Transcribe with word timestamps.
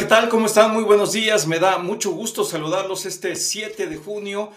¿qué 0.00 0.06
tal? 0.06 0.30
¿Cómo 0.30 0.46
están? 0.46 0.72
Muy 0.72 0.82
buenos 0.82 1.12
días. 1.12 1.46
Me 1.46 1.58
da 1.58 1.76
mucho 1.76 2.10
gusto 2.12 2.42
saludarlos 2.42 3.04
este 3.04 3.36
7 3.36 3.86
de 3.86 3.96
junio, 3.98 4.50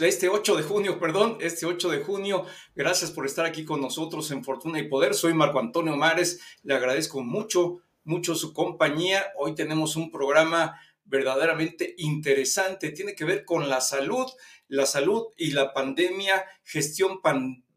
este 0.00 0.28
8 0.28 0.54
de 0.54 0.62
junio, 0.62 1.00
perdón, 1.00 1.36
este 1.40 1.66
8 1.66 1.88
de 1.88 2.04
junio. 2.04 2.46
Gracias 2.76 3.10
por 3.10 3.26
estar 3.26 3.44
aquí 3.44 3.64
con 3.64 3.80
nosotros 3.80 4.30
en 4.30 4.44
Fortuna 4.44 4.78
y 4.78 4.86
Poder. 4.86 5.14
Soy 5.14 5.34
Marco 5.34 5.58
Antonio 5.58 5.96
Mares. 5.96 6.38
Le 6.62 6.74
agradezco 6.74 7.24
mucho, 7.24 7.80
mucho 8.04 8.36
su 8.36 8.52
compañía. 8.52 9.32
Hoy 9.36 9.56
tenemos 9.56 9.96
un 9.96 10.12
programa 10.12 10.80
verdaderamente 11.04 11.96
interesante. 11.98 12.92
Tiene 12.92 13.16
que 13.16 13.24
ver 13.24 13.44
con 13.44 13.68
la 13.68 13.80
salud, 13.80 14.30
la 14.68 14.86
salud 14.86 15.24
y 15.36 15.50
la 15.50 15.74
pandemia, 15.74 16.46
gestión, 16.62 17.18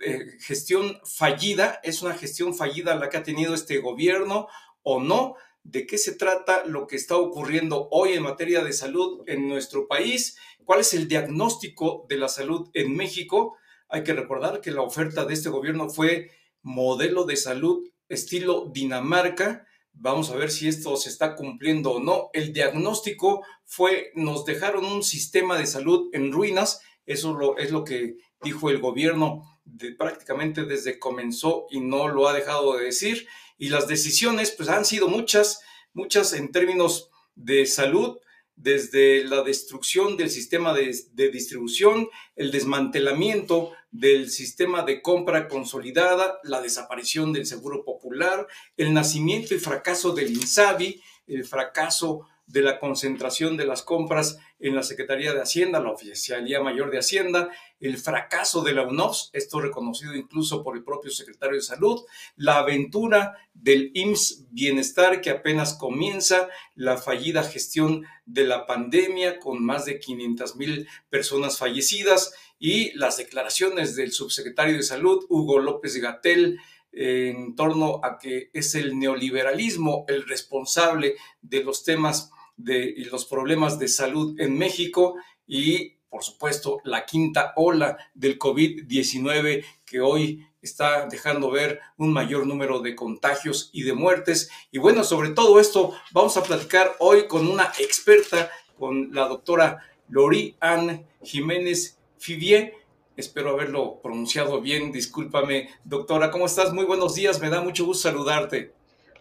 eh, 0.02 0.38
gestión 0.40 1.00
fallida. 1.04 1.80
Es 1.82 2.04
una 2.04 2.14
gestión 2.14 2.54
fallida 2.54 2.94
la 2.94 3.10
que 3.10 3.18
ha 3.18 3.24
tenido 3.24 3.56
este 3.56 3.80
gobierno 3.80 4.48
o 4.84 5.02
no 5.02 5.36
de 5.68 5.86
qué 5.86 5.98
se 5.98 6.14
trata 6.14 6.66
lo 6.66 6.88
que 6.88 6.96
está 6.96 7.18
ocurriendo 7.18 7.90
hoy 7.92 8.14
en 8.14 8.24
materia 8.24 8.64
de 8.64 8.72
salud 8.72 9.24
en 9.28 9.50
nuestro 9.50 9.88
país, 9.88 10.38
cuál 10.64 10.80
es 10.80 10.94
el 10.94 11.10
diagnóstico 11.10 12.06
de 12.08 12.18
la 12.18 12.30
salud 12.30 12.70
en 12.74 12.96
México. 12.96 13.58
Hay 13.90 14.04
que 14.04 14.14
recordar 14.14 14.62
que 14.62 14.72
la 14.72 14.82
oferta 14.82 15.26
de 15.26 15.34
este 15.34 15.50
gobierno 15.50 15.90
fue 15.90 16.32
modelo 16.62 17.26
de 17.26 17.36
salud 17.36 17.84
estilo 18.08 18.72
Dinamarca. 18.74 19.68
Vamos 19.92 20.30
a 20.30 20.38
ver 20.38 20.52
si 20.52 20.70
esto 20.70 20.96
se 20.96 21.10
está 21.10 21.36
cumpliendo 21.36 21.92
o 21.92 22.00
no. 22.00 22.30
El 22.32 22.54
diagnóstico 22.54 23.44
fue, 23.66 24.12
nos 24.16 24.46
dejaron 24.46 24.86
un 24.86 25.04
sistema 25.04 25.58
de 25.58 25.68
salud 25.68 26.10
en 26.14 26.32
ruinas. 26.32 26.80
Eso 27.06 27.58
es 27.58 27.72
lo 27.72 27.84
que 27.84 28.16
dijo 28.42 28.70
el 28.70 28.80
gobierno 28.80 29.57
de, 29.68 29.94
prácticamente 29.94 30.66
desde 30.66 31.00
comenzó 31.00 31.68
y 31.70 31.80
no 31.80 32.08
lo 32.08 32.28
ha 32.28 32.34
dejado 32.34 32.78
de 32.78 32.86
decir. 32.86 33.28
Y 33.58 33.70
las 33.70 33.88
decisiones 33.88 34.52
pues 34.52 34.70
han 34.70 34.86
sido 34.86 35.08
muchas, 35.08 35.62
muchas 35.94 36.34
en 36.34 36.52
términos 36.52 37.10
de 37.36 37.66
salud, 37.66 38.18
desde 38.58 39.24
la 39.24 39.44
destrucción 39.44 40.18
del 40.18 40.32
sistema 40.32 40.74
de, 40.74 41.30
distribución, 41.32 42.10
el 42.36 42.52
desmantelamiento 42.52 43.72
del 43.92 44.32
sistema 44.32 44.82
de 44.82 45.04
compra 45.04 45.48
consolidada, 45.48 46.40
la 46.44 46.60
desaparición 46.60 47.32
del 47.32 47.46
seguro 47.46 47.86
popular, 47.86 48.48
el 48.76 48.94
nacimiento 48.94 49.54
y 49.54 49.60
fracaso 49.60 50.12
del 50.12 50.32
INSABI, 50.32 51.02
el 51.28 51.46
fracaso 51.46 52.28
de 52.48 52.62
la 52.62 52.80
concentración 52.80 53.58
de 53.58 53.66
las 53.66 53.84
compras 53.84 54.40
en 54.60 54.74
la 54.74 54.82
Secretaría 54.82 55.34
de 55.34 55.42
Hacienda, 55.42 55.82
la 55.82 55.92
Oficialía 55.92 56.62
Mayor 56.62 56.90
de 56.90 57.00
Hacienda, 57.00 57.52
el 57.80 57.98
fracaso 57.98 58.64
de 58.64 58.74
la 58.74 58.84
UNOPS, 58.84 59.30
esto 59.34 59.60
reconocido 59.60 60.16
incluso 60.16 60.64
por 60.64 60.78
el 60.78 60.84
propio 60.84 61.12
secretario 61.12 61.58
de 61.58 61.62
Salud, 61.62 62.02
la 62.38 62.60
aventura 62.60 63.36
del 63.54 63.92
IMSS 63.94 64.46
Bienestar 64.50 65.22
que 65.22 65.30
apenas 65.30 65.74
comienza, 65.76 66.48
la 66.74 66.98
fallida 66.98 67.44
gestión 67.44 68.06
de 68.26 68.46
la 68.46 68.66
pandemia 68.66 69.40
con 69.40 69.64
más 69.64 69.86
de 69.86 70.00
500 70.00 70.56
mil 70.56 70.88
personas 71.10 71.58
fallecidas 71.58 72.34
y 72.60 72.98
las 72.98 73.18
declaraciones 73.18 73.96
del 73.96 74.14
subsecretario 74.14 74.78
de 74.78 74.84
Salud, 74.84 75.26
Hugo 75.30 75.60
López 75.60 75.98
Gatel, 75.98 76.60
en 76.94 77.56
torno 77.56 78.00
a 78.04 78.18
que 78.18 78.50
es 78.54 78.74
el 78.74 78.98
neoliberalismo 78.98 80.06
el 80.08 80.28
responsable 80.28 81.16
de 81.42 81.64
los 81.64 81.84
temas 81.84 82.32
de 82.58 82.96
los 83.12 83.26
problemas 83.26 83.80
de 83.80 83.88
salud 83.88 84.40
en 84.40 84.58
México 84.58 85.16
y, 85.46 85.94
por 86.10 86.24
supuesto, 86.24 86.82
la 86.84 87.06
quinta 87.06 87.54
ola 87.56 87.98
del 88.14 88.38
COVID-19 88.38 89.64
que 89.86 90.02
hoy 90.02 90.46
está 90.62 91.08
dejando 91.08 91.52
ver 91.52 91.80
un 91.98 92.12
mayor 92.12 92.46
número 92.46 92.80
de 92.80 92.96
contagios 92.96 93.70
y 93.72 93.84
de 93.84 93.94
muertes. 93.94 94.50
Y 94.72 94.80
bueno, 94.80 95.04
sobre 95.04 95.30
todo 95.30 95.60
esto 95.60 95.94
vamos 96.12 96.36
a 96.38 96.44
platicar 96.44 96.96
hoy 97.00 97.28
con 97.28 97.48
una 97.48 97.72
experta, 97.80 98.50
con 98.78 99.14
la 99.14 99.28
doctora 99.28 99.80
Lori 100.10 100.56
Ann 100.60 101.06
Jiménez 101.22 101.98
Fivier. 102.18 102.74
Espero 103.16 103.52
haberlo 103.52 104.00
pronunciado 104.02 104.62
bien. 104.62 104.92
Discúlpame, 104.92 105.70
doctora. 105.84 106.30
¿Cómo 106.30 106.46
estás? 106.46 106.74
Muy 106.74 106.86
buenos 106.86 107.16
días. 107.16 107.40
Me 107.42 107.50
da 107.50 107.62
mucho 107.62 107.86
gusto 107.86 108.10
saludarte. 108.10 108.74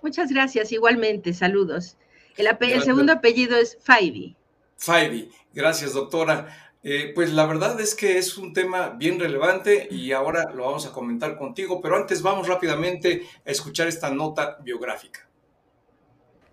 Muchas 0.03 0.31
gracias. 0.31 0.71
Igualmente. 0.73 1.33
Saludos. 1.33 1.97
El, 2.37 2.83
segundo 2.83 3.13
apellido 3.13 3.57
es 3.57 3.79
Faibi. 3.83 4.37
Faibi, 4.77 5.31
gracias 5.55 5.95
doctora. 5.95 6.67
Eh, 6.83 7.11
pues 7.15 7.33
la 7.33 7.47
verdad 7.47 7.81
es 7.81 7.95
que 7.95 8.17
es 8.17 8.37
un 8.39 8.53
tema 8.53 8.91
bien 8.91 9.19
relevante 9.19 9.89
y 9.91 10.13
ahora 10.13 10.53
lo 10.55 10.67
vamos 10.67 10.87
a 10.87 10.93
comentar 10.93 11.37
contigo, 11.37 11.81
pero 11.81 11.97
antes 11.97 12.23
vamos 12.23 12.47
rápidamente 12.47 13.27
a 13.45 13.51
escuchar 13.51 13.89
esta 13.89 14.11
nota 14.11 14.59
biográfica. 14.63 15.29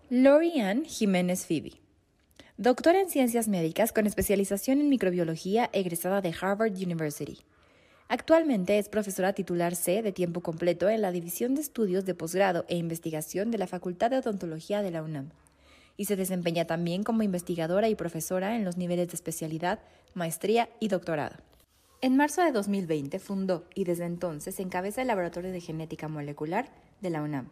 Lorianne 0.09 0.85
Jiménez 0.85 1.45
Phoebe, 1.45 1.73
doctora 2.57 2.99
en 2.99 3.09
ciencias 3.09 3.47
médicas 3.47 3.91
con 3.91 4.07
especialización 4.07 4.79
en 4.79 4.89
microbiología 4.89 5.69
egresada 5.71 6.21
de 6.21 6.33
Harvard 6.39 6.73
University. 6.73 7.39
Actualmente 8.07 8.79
es 8.79 8.89
profesora 8.89 9.33
titular 9.33 9.75
C 9.75 10.01
de 10.01 10.11
tiempo 10.11 10.41
completo 10.41 10.89
en 10.89 11.01
la 11.01 11.11
División 11.11 11.53
de 11.53 11.61
Estudios 11.61 12.05
de 12.05 12.15
Posgrado 12.15 12.65
e 12.69 12.77
Investigación 12.77 13.51
de 13.51 13.59
la 13.59 13.67
Facultad 13.67 14.09
de 14.09 14.17
Odontología 14.17 14.81
de 14.81 14.91
la 14.91 15.03
UNAM 15.03 15.29
y 15.97 16.05
se 16.05 16.15
desempeña 16.15 16.65
también 16.65 17.03
como 17.03 17.23
investigadora 17.23 17.89
y 17.89 17.95
profesora 17.95 18.55
en 18.55 18.65
los 18.65 18.77
niveles 18.77 19.09
de 19.09 19.15
especialidad, 19.15 19.79
maestría 20.13 20.69
y 20.79 20.87
doctorado. 20.87 21.35
En 22.01 22.17
marzo 22.17 22.43
de 22.43 22.51
2020 22.51 23.19
fundó 23.19 23.65
y 23.75 23.85
desde 23.85 24.05
entonces 24.05 24.59
encabeza 24.59 25.01
el 25.01 25.07
Laboratorio 25.07 25.51
de 25.51 25.61
Genética 25.61 26.07
Molecular 26.07 26.69
de 27.01 27.09
la 27.09 27.21
UNAM. 27.21 27.49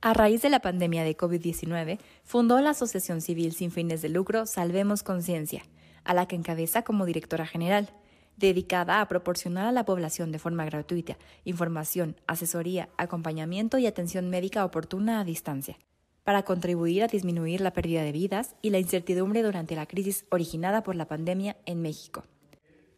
A 0.00 0.14
raíz 0.14 0.42
de 0.42 0.50
la 0.50 0.60
pandemia 0.60 1.04
de 1.04 1.16
COVID-19, 1.16 1.98
fundó 2.24 2.60
la 2.60 2.70
Asociación 2.70 3.20
Civil 3.20 3.52
sin 3.52 3.70
fines 3.70 4.02
de 4.02 4.08
lucro 4.08 4.46
Salvemos 4.46 5.02
Conciencia, 5.02 5.62
a 6.04 6.14
la 6.14 6.26
que 6.26 6.36
encabeza 6.36 6.82
como 6.82 7.04
directora 7.04 7.46
general, 7.46 7.90
dedicada 8.36 9.00
a 9.00 9.08
proporcionar 9.08 9.66
a 9.66 9.72
la 9.72 9.84
población 9.84 10.32
de 10.32 10.38
forma 10.38 10.64
gratuita 10.64 11.18
información, 11.44 12.16
asesoría, 12.26 12.88
acompañamiento 12.96 13.78
y 13.78 13.86
atención 13.86 14.30
médica 14.30 14.64
oportuna 14.64 15.20
a 15.20 15.24
distancia 15.24 15.76
para 16.24 16.42
contribuir 16.42 17.02
a 17.02 17.08
disminuir 17.08 17.60
la 17.60 17.72
pérdida 17.72 18.02
de 18.02 18.12
vidas 18.12 18.54
y 18.62 18.70
la 18.70 18.78
incertidumbre 18.78 19.42
durante 19.42 19.74
la 19.74 19.86
crisis 19.86 20.24
originada 20.30 20.82
por 20.82 20.96
la 20.96 21.06
pandemia 21.06 21.56
en 21.66 21.82
México. 21.82 22.24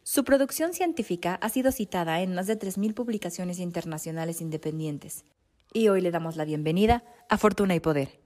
Su 0.03 0.23
producción 0.23 0.73
científica 0.73 1.35
ha 1.41 1.49
sido 1.49 1.71
citada 1.71 2.21
en 2.21 2.35
más 2.35 2.45
de 2.45 2.59
3.000 2.59 2.93
publicaciones 2.93 3.57
internacionales 3.57 4.39
independientes. 4.39 5.25
Y 5.73 5.87
hoy 5.87 6.01
le 6.01 6.11
damos 6.11 6.35
la 6.35 6.45
bienvenida 6.45 7.03
a 7.27 7.39
Fortuna 7.39 7.73
y 7.73 7.79
Poder. 7.79 8.19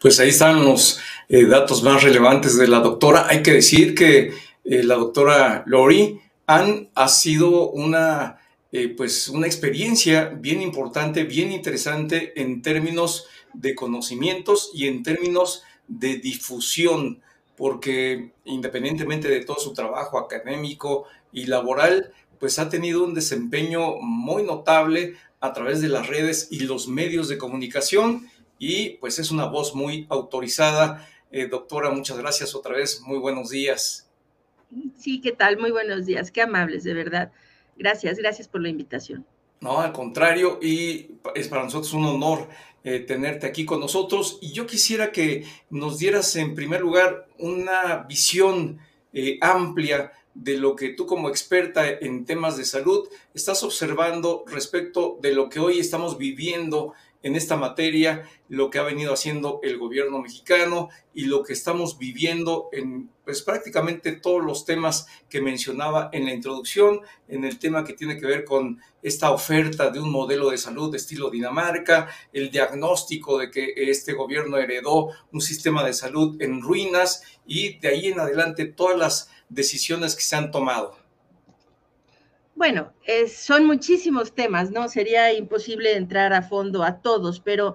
Pues 0.00 0.20
ahí 0.20 0.28
están 0.28 0.64
los 0.64 1.00
eh, 1.28 1.46
datos 1.46 1.82
más 1.82 2.02
relevantes 2.02 2.58
de 2.58 2.68
la 2.68 2.80
doctora. 2.80 3.26
Hay 3.28 3.42
que 3.42 3.54
decir 3.54 3.94
que 3.94 4.34
eh, 4.64 4.82
la 4.82 4.96
doctora 4.96 5.62
Lori 5.66 6.20
ha 6.46 7.08
sido 7.08 7.70
una 7.70 8.41
eh, 8.72 8.88
pues 8.88 9.28
una 9.28 9.46
experiencia 9.46 10.30
bien 10.30 10.62
importante, 10.62 11.24
bien 11.24 11.52
interesante 11.52 12.40
en 12.40 12.62
términos 12.62 13.26
de 13.52 13.74
conocimientos 13.74 14.70
y 14.72 14.86
en 14.86 15.02
términos 15.02 15.62
de 15.88 16.16
difusión, 16.16 17.20
porque 17.54 18.32
independientemente 18.46 19.28
de 19.28 19.44
todo 19.44 19.58
su 19.58 19.74
trabajo 19.74 20.18
académico 20.18 21.04
y 21.32 21.44
laboral, 21.46 22.12
pues 22.40 22.58
ha 22.58 22.70
tenido 22.70 23.04
un 23.04 23.12
desempeño 23.12 23.96
muy 24.00 24.42
notable 24.42 25.16
a 25.40 25.52
través 25.52 25.82
de 25.82 25.88
las 25.88 26.06
redes 26.06 26.48
y 26.50 26.60
los 26.60 26.88
medios 26.88 27.28
de 27.28 27.36
comunicación 27.36 28.30
y 28.58 28.90
pues 28.98 29.18
es 29.18 29.30
una 29.30 29.44
voz 29.44 29.74
muy 29.74 30.06
autorizada. 30.08 31.06
Eh, 31.30 31.46
doctora, 31.46 31.90
muchas 31.90 32.16
gracias 32.16 32.54
otra 32.54 32.74
vez, 32.74 33.02
muy 33.02 33.18
buenos 33.18 33.50
días. 33.50 34.08
Sí, 34.98 35.20
¿qué 35.20 35.32
tal? 35.32 35.58
Muy 35.58 35.72
buenos 35.72 36.06
días, 36.06 36.30
qué 36.30 36.40
amables, 36.40 36.84
de 36.84 36.94
verdad. 36.94 37.32
Gracias, 37.76 38.18
gracias 38.18 38.48
por 38.48 38.60
la 38.60 38.68
invitación. 38.68 39.26
No, 39.60 39.80
al 39.80 39.92
contrario, 39.92 40.58
y 40.60 41.12
es 41.34 41.48
para 41.48 41.62
nosotros 41.62 41.92
un 41.94 42.04
honor 42.04 42.48
eh, 42.84 42.98
tenerte 42.98 43.46
aquí 43.46 43.64
con 43.64 43.78
nosotros. 43.78 44.38
Y 44.40 44.52
yo 44.52 44.66
quisiera 44.66 45.12
que 45.12 45.44
nos 45.70 45.98
dieras 45.98 46.34
en 46.34 46.54
primer 46.54 46.80
lugar 46.80 47.28
una 47.38 47.98
visión 48.08 48.80
eh, 49.12 49.38
amplia 49.40 50.12
de 50.34 50.56
lo 50.56 50.74
que 50.74 50.88
tú 50.88 51.06
como 51.06 51.28
experta 51.28 51.88
en 51.88 52.24
temas 52.24 52.56
de 52.56 52.64
salud 52.64 53.08
estás 53.34 53.62
observando 53.62 54.44
respecto 54.48 55.18
de 55.20 55.32
lo 55.32 55.48
que 55.48 55.60
hoy 55.60 55.78
estamos 55.78 56.18
viviendo 56.18 56.94
en 57.22 57.36
esta 57.36 57.56
materia, 57.56 58.28
lo 58.48 58.70
que 58.70 58.78
ha 58.78 58.82
venido 58.82 59.12
haciendo 59.12 59.60
el 59.62 59.78
gobierno 59.78 60.18
mexicano 60.18 60.88
y 61.14 61.24
lo 61.24 61.42
que 61.42 61.52
estamos 61.52 61.98
viviendo 61.98 62.68
en 62.72 63.10
pues 63.24 63.42
prácticamente 63.42 64.12
todos 64.12 64.44
los 64.44 64.64
temas 64.64 65.06
que 65.28 65.40
mencionaba 65.40 66.10
en 66.12 66.24
la 66.24 66.34
introducción, 66.34 67.00
en 67.28 67.44
el 67.44 67.58
tema 67.58 67.84
que 67.84 67.92
tiene 67.92 68.18
que 68.18 68.26
ver 68.26 68.44
con 68.44 68.80
esta 69.02 69.30
oferta 69.30 69.90
de 69.90 70.00
un 70.00 70.10
modelo 70.10 70.50
de 70.50 70.58
salud 70.58 70.90
de 70.90 70.96
estilo 70.96 71.30
Dinamarca, 71.30 72.08
el 72.32 72.50
diagnóstico 72.50 73.38
de 73.38 73.50
que 73.50 73.74
este 73.76 74.12
gobierno 74.12 74.58
heredó 74.58 75.10
un 75.32 75.40
sistema 75.40 75.84
de 75.84 75.92
salud 75.92 76.40
en 76.40 76.60
ruinas 76.60 77.22
y 77.46 77.78
de 77.78 77.88
ahí 77.88 78.06
en 78.08 78.20
adelante 78.20 78.64
todas 78.64 78.98
las 78.98 79.30
decisiones 79.48 80.16
que 80.16 80.22
se 80.22 80.36
han 80.36 80.50
tomado. 80.50 81.01
Bueno, 82.62 82.92
son 83.26 83.66
muchísimos 83.66 84.36
temas, 84.36 84.70
¿no? 84.70 84.88
Sería 84.88 85.32
imposible 85.32 85.96
entrar 85.96 86.32
a 86.32 86.42
fondo 86.42 86.84
a 86.84 87.00
todos, 87.00 87.40
pero 87.40 87.74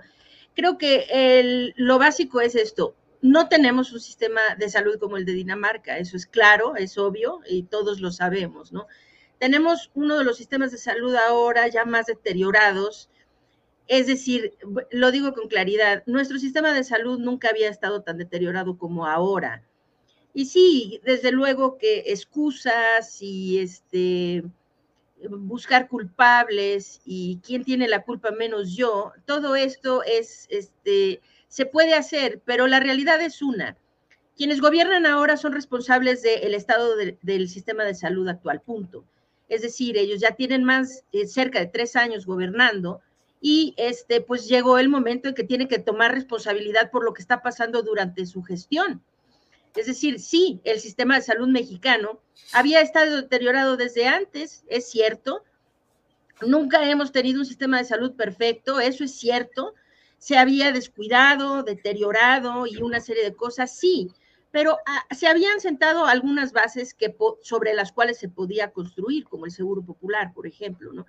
creo 0.55 0.77
que 0.77 1.73
lo 1.75 1.99
básico 1.99 2.39
es 2.39 2.55
esto. 2.55 2.95
No 3.21 3.49
tenemos 3.49 3.91
un 3.91 3.99
sistema 3.99 4.39
de 4.57 4.69
salud 4.69 4.97
como 4.97 5.17
el 5.17 5.25
de 5.25 5.33
Dinamarca, 5.33 5.97
eso 5.97 6.15
es 6.15 6.25
claro, 6.25 6.77
es 6.77 6.97
obvio 6.97 7.41
y 7.49 7.63
todos 7.63 7.99
lo 7.99 8.11
sabemos, 8.11 8.71
¿no? 8.71 8.87
Tenemos 9.39 9.91
uno 9.93 10.17
de 10.17 10.23
los 10.23 10.37
sistemas 10.37 10.71
de 10.71 10.77
salud 10.77 11.13
ahora 11.15 11.67
ya 11.67 11.83
más 11.83 12.05
deteriorados, 12.05 13.09
es 13.89 14.07
decir, 14.07 14.53
lo 14.89 15.11
digo 15.11 15.33
con 15.33 15.49
claridad, 15.49 16.01
nuestro 16.05 16.39
sistema 16.39 16.71
de 16.71 16.85
salud 16.85 17.19
nunca 17.19 17.49
había 17.49 17.67
estado 17.67 18.03
tan 18.03 18.17
deteriorado 18.17 18.77
como 18.77 19.05
ahora. 19.05 19.65
Y 20.33 20.45
sí, 20.45 21.01
desde 21.03 21.33
luego 21.33 21.77
que 21.77 22.03
excusas 22.05 23.21
y 23.21 23.59
este 23.59 24.45
buscar 25.29 25.87
culpables 25.87 27.01
y 27.05 27.39
quién 27.45 27.63
tiene 27.63 27.87
la 27.87 28.03
culpa 28.03 28.31
menos 28.31 28.75
yo, 28.75 29.13
todo 29.25 29.55
esto 29.55 30.03
es 30.03 30.47
este 30.49 31.21
se 31.47 31.65
puede 31.65 31.93
hacer, 31.93 32.41
pero 32.45 32.67
la 32.67 32.79
realidad 32.79 33.21
es 33.21 33.41
una. 33.41 33.77
Quienes 34.35 34.61
gobiernan 34.61 35.05
ahora 35.05 35.37
son 35.37 35.53
responsables 35.53 36.21
del 36.21 36.53
estado 36.53 36.95
del 36.95 37.49
sistema 37.49 37.83
de 37.83 37.95
salud 37.95 38.27
actual, 38.27 38.61
punto. 38.61 39.05
Es 39.49 39.61
decir, 39.61 39.97
ellos 39.97 40.19
ya 40.19 40.35
tienen 40.35 40.63
más, 40.63 41.03
eh, 41.13 41.25
cerca 41.25 41.59
de 41.59 41.67
tres 41.67 41.95
años 41.95 42.25
gobernando 42.25 43.01
y 43.39 43.73
este, 43.77 44.21
pues 44.21 44.47
llegó 44.47 44.77
el 44.77 44.89
momento 44.89 45.29
en 45.29 45.35
que 45.35 45.43
tiene 45.43 45.67
que 45.67 45.79
tomar 45.79 46.13
responsabilidad 46.13 46.91
por 46.91 47.03
lo 47.03 47.13
que 47.13 47.21
está 47.21 47.41
pasando 47.41 47.81
durante 47.81 48.25
su 48.25 48.43
gestión. 48.43 49.01
Es 49.77 49.85
decir, 49.85 50.19
sí, 50.19 50.59
el 50.63 50.79
sistema 50.79 51.15
de 51.15 51.21
salud 51.21 51.47
mexicano 51.47 52.19
había 52.53 52.81
estado 52.81 53.15
deteriorado 53.15 53.77
desde 53.77 54.07
antes, 54.07 54.63
es 54.67 54.89
cierto. 54.89 55.43
Nunca 56.41 56.89
hemos 56.89 57.11
tenido 57.11 57.39
un 57.39 57.45
sistema 57.45 57.77
de 57.77 57.85
salud 57.85 58.13
perfecto, 58.15 58.79
eso 58.79 59.03
es 59.03 59.15
cierto. 59.15 59.73
Se 60.17 60.37
había 60.37 60.71
descuidado, 60.71 61.63
deteriorado 61.63 62.65
y 62.65 62.77
una 62.77 62.99
serie 62.99 63.23
de 63.23 63.35
cosas, 63.35 63.75
sí, 63.75 64.09
pero 64.51 64.77
ah, 64.87 65.05
se 65.15 65.27
habían 65.27 65.59
sentado 65.59 66.05
algunas 66.05 66.51
bases 66.53 66.93
que, 66.93 67.15
sobre 67.43 67.73
las 67.73 67.91
cuales 67.91 68.17
se 68.17 68.29
podía 68.29 68.71
construir, 68.71 69.25
como 69.25 69.45
el 69.45 69.51
Seguro 69.51 69.83
Popular, 69.83 70.33
por 70.33 70.47
ejemplo, 70.47 70.93
¿no? 70.93 71.05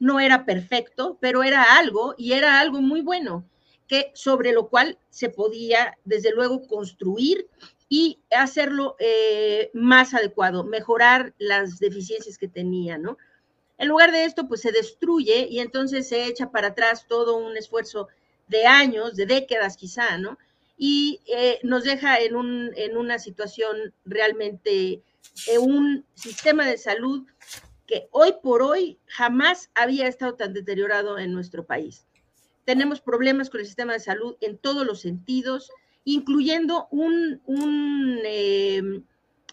no 0.00 0.18
era 0.18 0.44
perfecto, 0.44 1.18
pero 1.20 1.42
era 1.44 1.78
algo 1.78 2.14
y 2.16 2.32
era 2.32 2.58
algo 2.58 2.80
muy 2.80 3.02
bueno, 3.02 3.44
que 3.86 4.10
sobre 4.14 4.52
lo 4.52 4.68
cual 4.68 4.98
se 5.10 5.28
podía, 5.28 5.96
desde 6.04 6.32
luego, 6.32 6.66
construir 6.66 7.46
y 7.92 8.20
hacerlo 8.30 8.94
eh, 9.00 9.70
más 9.74 10.14
adecuado, 10.14 10.62
mejorar 10.62 11.34
las 11.38 11.80
deficiencias 11.80 12.38
que 12.38 12.46
tenía, 12.46 12.96
¿no? 12.96 13.18
En 13.78 13.88
lugar 13.88 14.12
de 14.12 14.24
esto, 14.24 14.46
pues 14.46 14.60
se 14.60 14.70
destruye 14.70 15.48
y 15.50 15.58
entonces 15.58 16.08
se 16.08 16.26
echa 16.26 16.52
para 16.52 16.68
atrás 16.68 17.06
todo 17.08 17.36
un 17.36 17.56
esfuerzo 17.56 18.06
de 18.46 18.64
años, 18.64 19.16
de 19.16 19.26
décadas 19.26 19.76
quizá, 19.76 20.18
¿no? 20.18 20.38
Y 20.78 21.20
eh, 21.26 21.58
nos 21.64 21.82
deja 21.82 22.20
en, 22.20 22.36
un, 22.36 22.70
en 22.76 22.96
una 22.96 23.18
situación 23.18 23.92
realmente, 24.04 25.02
eh, 25.48 25.58
un 25.58 26.06
sistema 26.14 26.66
de 26.66 26.78
salud 26.78 27.26
que 27.88 28.06
hoy 28.12 28.34
por 28.40 28.62
hoy 28.62 29.00
jamás 29.06 29.68
había 29.74 30.06
estado 30.06 30.34
tan 30.36 30.52
deteriorado 30.52 31.18
en 31.18 31.32
nuestro 31.32 31.66
país. 31.66 32.06
Tenemos 32.64 33.00
problemas 33.00 33.50
con 33.50 33.58
el 33.58 33.66
sistema 33.66 33.94
de 33.94 34.00
salud 34.00 34.36
en 34.40 34.58
todos 34.58 34.86
los 34.86 35.00
sentidos, 35.00 35.72
incluyendo 36.04 36.88
un, 36.90 37.40
un, 37.46 38.20
em, 38.24 39.04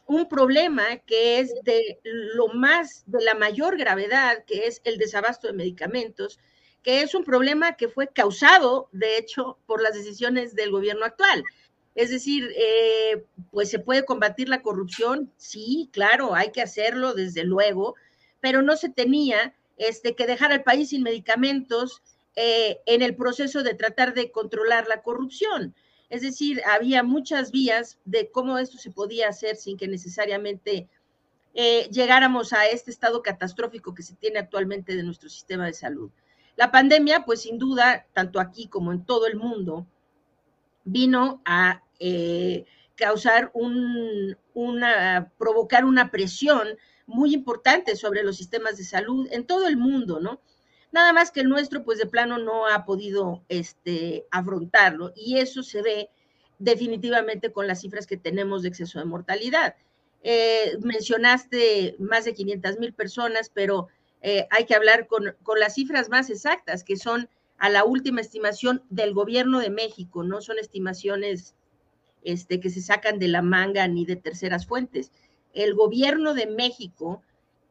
un 0.06 0.30
problema 0.30 0.98
que 1.06 1.40
es 1.40 1.54
de 1.64 2.00
lo 2.04 2.48
más, 2.50 3.04
de 3.06 3.24
la 3.24 3.36
mayor 3.36 3.78
gravedad, 3.78 4.44
que 4.46 4.68
es 4.68 4.82
el 4.86 4.98
desabasto 4.98 5.48
de 5.48 5.54
medicamentos, 5.54 6.40
que 6.84 7.02
es 7.02 7.14
un 7.14 7.24
problema 7.24 7.76
que 7.76 7.90
fue 7.90 8.08
causado, 8.08 8.88
de 8.92 9.18
hecho, 9.18 9.58
por 9.66 9.82
las 9.82 9.94
decisiones 9.94 10.56
del 10.56 10.72
gobierno 10.72 11.06
actual. 11.06 11.44
Es 11.96 12.12
decir, 12.12 12.50
eh, 12.56 13.26
pues 13.52 13.70
se 13.70 13.80
puede 13.80 14.06
combatir 14.06 14.48
la 14.50 14.62
corrupción, 14.62 15.34
sí, 15.36 15.90
claro, 15.92 16.36
hay 16.36 16.52
que 16.52 16.62
hacerlo, 16.62 17.14
desde 17.14 17.44
luego, 17.44 17.96
pero 18.40 18.62
no 18.62 18.78
se 18.78 18.90
tenía 18.90 19.56
este, 19.78 20.16
que 20.16 20.28
dejar 20.28 20.52
al 20.52 20.64
país 20.64 20.90
sin 20.90 21.04
medicamentos 21.04 22.02
eh, 22.36 22.80
en 22.86 23.02
el 23.02 23.16
proceso 23.16 23.64
de 23.64 23.74
tratar 23.74 24.14
de 24.14 24.32
controlar 24.32 24.88
la 24.88 25.02
corrupción. 25.02 25.76
Es 26.10 26.22
decir, 26.22 26.62
había 26.66 27.04
muchas 27.04 27.52
vías 27.52 27.98
de 28.06 28.32
cómo 28.32 28.58
esto 28.58 28.78
se 28.78 28.92
podía 28.92 29.28
hacer 29.30 29.56
sin 29.58 29.78
que 29.78 29.88
necesariamente 29.88 30.88
eh, 31.54 31.90
llegáramos 31.92 32.54
a 32.54 32.68
este 32.68 32.92
estado 32.92 33.22
catastrófico 33.22 33.94
que 33.94 34.04
se 34.04 34.16
tiene 34.16 34.40
actualmente 34.40 34.96
de 34.96 35.04
nuestro 35.04 35.28
sistema 35.28 35.66
de 35.66 35.74
salud. 35.74 36.12
La 36.56 36.72
pandemia, 36.72 37.26
pues 37.26 37.42
sin 37.42 37.58
duda, 37.58 38.08
tanto 38.14 38.40
aquí 38.40 38.68
como 38.68 38.92
en 38.92 39.06
todo 39.06 39.28
el 39.28 39.36
mundo, 39.36 39.86
vino 40.86 41.42
a 41.46 41.84
eh, 42.00 42.66
causar 42.96 43.52
un, 43.54 44.38
una, 44.54 45.32
provocar 45.38 45.86
una 45.86 46.10
presión 46.10 46.78
muy 47.06 47.34
importante 47.34 47.96
sobre 47.96 48.24
los 48.24 48.38
sistemas 48.38 48.78
de 48.78 48.84
salud 48.84 49.28
en 49.32 49.46
todo 49.46 49.68
el 49.68 49.78
mundo, 49.78 50.20
¿no? 50.20 50.42
Nada 50.92 51.14
más 51.14 51.32
que 51.32 51.42
el 51.42 51.50
nuestro, 51.50 51.84
pues 51.84 52.00
de 52.00 52.06
plano 52.06 52.38
no 52.38 52.68
ha 52.68 52.86
podido 52.86 53.44
este, 53.50 54.26
afrontarlo 54.32 55.12
y 55.16 55.38
eso 55.38 55.64
se 55.64 55.82
ve 55.82 56.10
definitivamente 56.60 57.52
con 57.52 57.68
las 57.68 57.82
cifras 57.82 58.08
que 58.08 58.18
tenemos 58.18 58.64
de 58.64 58.70
exceso 58.70 59.00
de 59.00 59.06
mortalidad. 59.06 59.76
Eh, 60.24 60.78
mencionaste 60.82 61.96
más 62.00 62.26
de 62.26 62.34
500 62.34 62.80
mil 62.80 62.94
personas, 62.94 63.52
pero 63.54 63.88
eh, 64.22 64.48
hay 64.50 64.66
que 64.66 64.76
hablar 64.76 65.08
con, 65.08 65.36
con, 65.44 65.60
las 65.60 65.76
cifras 65.76 66.10
más 66.10 66.30
exactas, 66.30 66.84
que 66.84 66.98
son 66.98 67.30
a 67.58 67.70
la 67.70 67.84
última 67.84 68.22
estimación 68.22 68.84
del 68.90 69.14
gobierno 69.14 69.60
de 69.60 69.70
México, 69.70 70.24
no 70.24 70.42
son 70.42 70.58
estimaciones 70.58 71.56
este, 72.24 72.60
que 72.60 72.70
se 72.70 72.82
sacan 72.82 73.20
de 73.20 73.28
la 73.28 73.42
manga 73.42 73.88
ni 73.88 74.06
de 74.06 74.16
terceras 74.16 74.66
fuentes 74.66 75.12
el 75.58 75.74
gobierno 75.74 76.34
de 76.34 76.46
México 76.46 77.24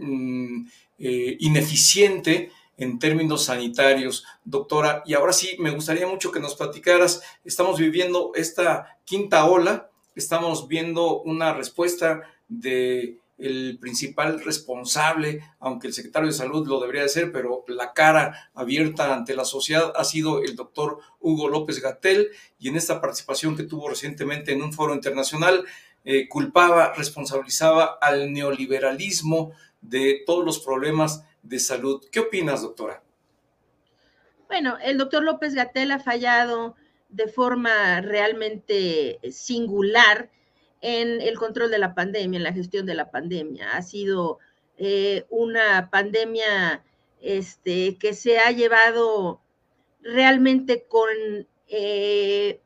Mm, 0.00 0.66
eh, 0.98 1.36
ineficiente 1.40 2.50
en 2.76 2.98
términos 2.98 3.44
sanitarios. 3.44 4.24
Doctora, 4.44 5.02
y 5.04 5.14
ahora 5.14 5.32
sí, 5.32 5.56
me 5.58 5.70
gustaría 5.70 6.06
mucho 6.06 6.32
que 6.32 6.40
nos 6.40 6.54
platicaras, 6.54 7.22
estamos 7.44 7.78
viviendo 7.78 8.32
esta 8.34 8.98
quinta 9.04 9.44
ola, 9.44 9.90
estamos 10.14 10.68
viendo 10.68 11.20
una 11.22 11.54
respuesta 11.54 12.22
de 12.48 13.18
el 13.38 13.78
principal 13.80 14.40
responsable, 14.44 15.40
aunque 15.58 15.88
el 15.88 15.92
secretario 15.92 16.28
de 16.28 16.34
salud 16.34 16.66
lo 16.68 16.78
debería 16.78 17.02
de 17.02 17.08
ser, 17.08 17.32
pero 17.32 17.64
la 17.66 17.92
cara 17.92 18.50
abierta 18.54 19.12
ante 19.12 19.34
la 19.34 19.44
sociedad 19.44 19.92
ha 19.96 20.04
sido 20.04 20.42
el 20.42 20.54
doctor 20.54 20.98
Hugo 21.18 21.48
López 21.48 21.80
Gatel. 21.80 22.28
Y 22.60 22.68
en 22.68 22.76
esta 22.76 23.00
participación 23.00 23.56
que 23.56 23.64
tuvo 23.64 23.88
recientemente 23.88 24.52
en 24.52 24.62
un 24.62 24.72
foro 24.72 24.94
internacional, 24.94 25.64
eh, 26.04 26.28
culpaba, 26.28 26.92
responsabilizaba 26.94 27.98
al 28.00 28.32
neoliberalismo 28.32 29.52
de 29.82 30.22
todos 30.24 30.44
los 30.44 30.60
problemas 30.60 31.24
de 31.42 31.58
salud. 31.58 32.02
¿Qué 32.10 32.20
opinas, 32.20 32.62
doctora? 32.62 33.02
Bueno, 34.48 34.78
el 34.82 34.98
doctor 34.98 35.22
López 35.22 35.54
Gatel 35.54 35.90
ha 35.90 35.98
fallado 35.98 36.76
de 37.08 37.28
forma 37.28 38.00
realmente 38.00 39.18
singular 39.30 40.30
en 40.80 41.20
el 41.20 41.38
control 41.38 41.70
de 41.70 41.78
la 41.78 41.94
pandemia, 41.94 42.38
en 42.38 42.42
la 42.44 42.52
gestión 42.52 42.86
de 42.86 42.94
la 42.94 43.10
pandemia. 43.10 43.72
Ha 43.72 43.82
sido 43.82 44.38
eh, 44.78 45.26
una 45.30 45.90
pandemia 45.90 46.84
este, 47.20 47.96
que 47.98 48.14
se 48.14 48.38
ha 48.38 48.50
llevado 48.50 49.40
realmente 50.00 50.86
con, 50.88 51.08
eh, 51.68 52.60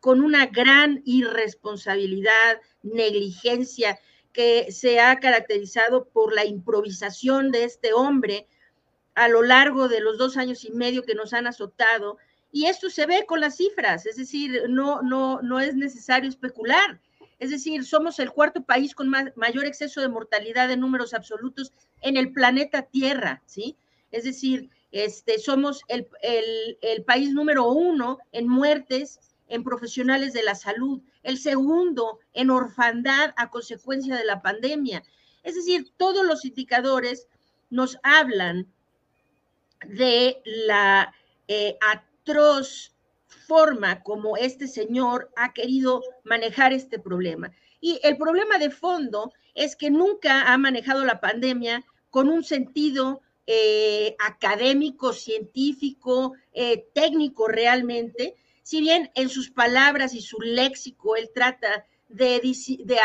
con 0.00 0.20
una 0.20 0.46
gran 0.46 1.02
irresponsabilidad, 1.04 2.60
negligencia, 2.82 3.98
que 4.36 4.70
se 4.70 5.00
ha 5.00 5.18
caracterizado 5.18 6.10
por 6.10 6.34
la 6.34 6.44
improvisación 6.44 7.50
de 7.50 7.64
este 7.64 7.94
hombre 7.94 8.46
a 9.14 9.28
lo 9.28 9.40
largo 9.40 9.88
de 9.88 10.00
los 10.00 10.18
dos 10.18 10.36
años 10.36 10.62
y 10.66 10.72
medio 10.72 11.04
que 11.04 11.14
nos 11.14 11.32
han 11.32 11.46
azotado. 11.46 12.18
Y 12.52 12.66
esto 12.66 12.90
se 12.90 13.06
ve 13.06 13.24
con 13.26 13.40
las 13.40 13.56
cifras, 13.56 14.04
es 14.04 14.16
decir, 14.16 14.64
no, 14.68 15.00
no, 15.00 15.40
no 15.40 15.58
es 15.58 15.74
necesario 15.74 16.28
especular. 16.28 17.00
Es 17.38 17.48
decir, 17.48 17.86
somos 17.86 18.18
el 18.18 18.30
cuarto 18.30 18.62
país 18.62 18.94
con 18.94 19.08
mayor 19.08 19.64
exceso 19.64 20.02
de 20.02 20.10
mortalidad 20.10 20.70
en 20.70 20.80
números 20.80 21.14
absolutos 21.14 21.72
en 22.02 22.18
el 22.18 22.30
planeta 22.30 22.82
Tierra, 22.82 23.42
¿sí? 23.46 23.74
Es 24.10 24.24
decir, 24.24 24.68
este, 24.92 25.38
somos 25.38 25.80
el, 25.88 26.08
el 26.82 27.04
país 27.04 27.32
número 27.32 27.70
uno 27.70 28.18
en 28.32 28.48
muertes 28.48 29.18
en 29.48 29.64
profesionales 29.64 30.32
de 30.32 30.42
la 30.42 30.54
salud, 30.54 31.00
el 31.22 31.38
segundo 31.38 32.18
en 32.32 32.50
orfandad 32.50 33.32
a 33.36 33.50
consecuencia 33.50 34.16
de 34.16 34.24
la 34.24 34.42
pandemia. 34.42 35.02
Es 35.42 35.54
decir, 35.54 35.92
todos 35.96 36.24
los 36.24 36.44
indicadores 36.44 37.28
nos 37.70 37.98
hablan 38.02 38.66
de 39.86 40.40
la 40.44 41.14
eh, 41.48 41.76
atroz 41.80 42.92
forma 43.26 44.02
como 44.02 44.36
este 44.36 44.66
señor 44.66 45.30
ha 45.36 45.52
querido 45.52 46.02
manejar 46.24 46.72
este 46.72 46.98
problema. 46.98 47.52
Y 47.80 48.00
el 48.02 48.16
problema 48.16 48.58
de 48.58 48.70
fondo 48.70 49.32
es 49.54 49.76
que 49.76 49.90
nunca 49.90 50.52
ha 50.52 50.58
manejado 50.58 51.04
la 51.04 51.20
pandemia 51.20 51.84
con 52.10 52.28
un 52.28 52.42
sentido 52.44 53.20
eh, 53.46 54.16
académico, 54.18 55.12
científico, 55.12 56.34
eh, 56.52 56.88
técnico 56.92 57.46
realmente. 57.46 58.34
Si 58.66 58.80
bien 58.80 59.12
en 59.14 59.28
sus 59.28 59.48
palabras 59.48 60.12
y 60.12 60.20
su 60.20 60.40
léxico 60.40 61.14
él 61.14 61.30
trata 61.32 61.86
de, 62.08 62.40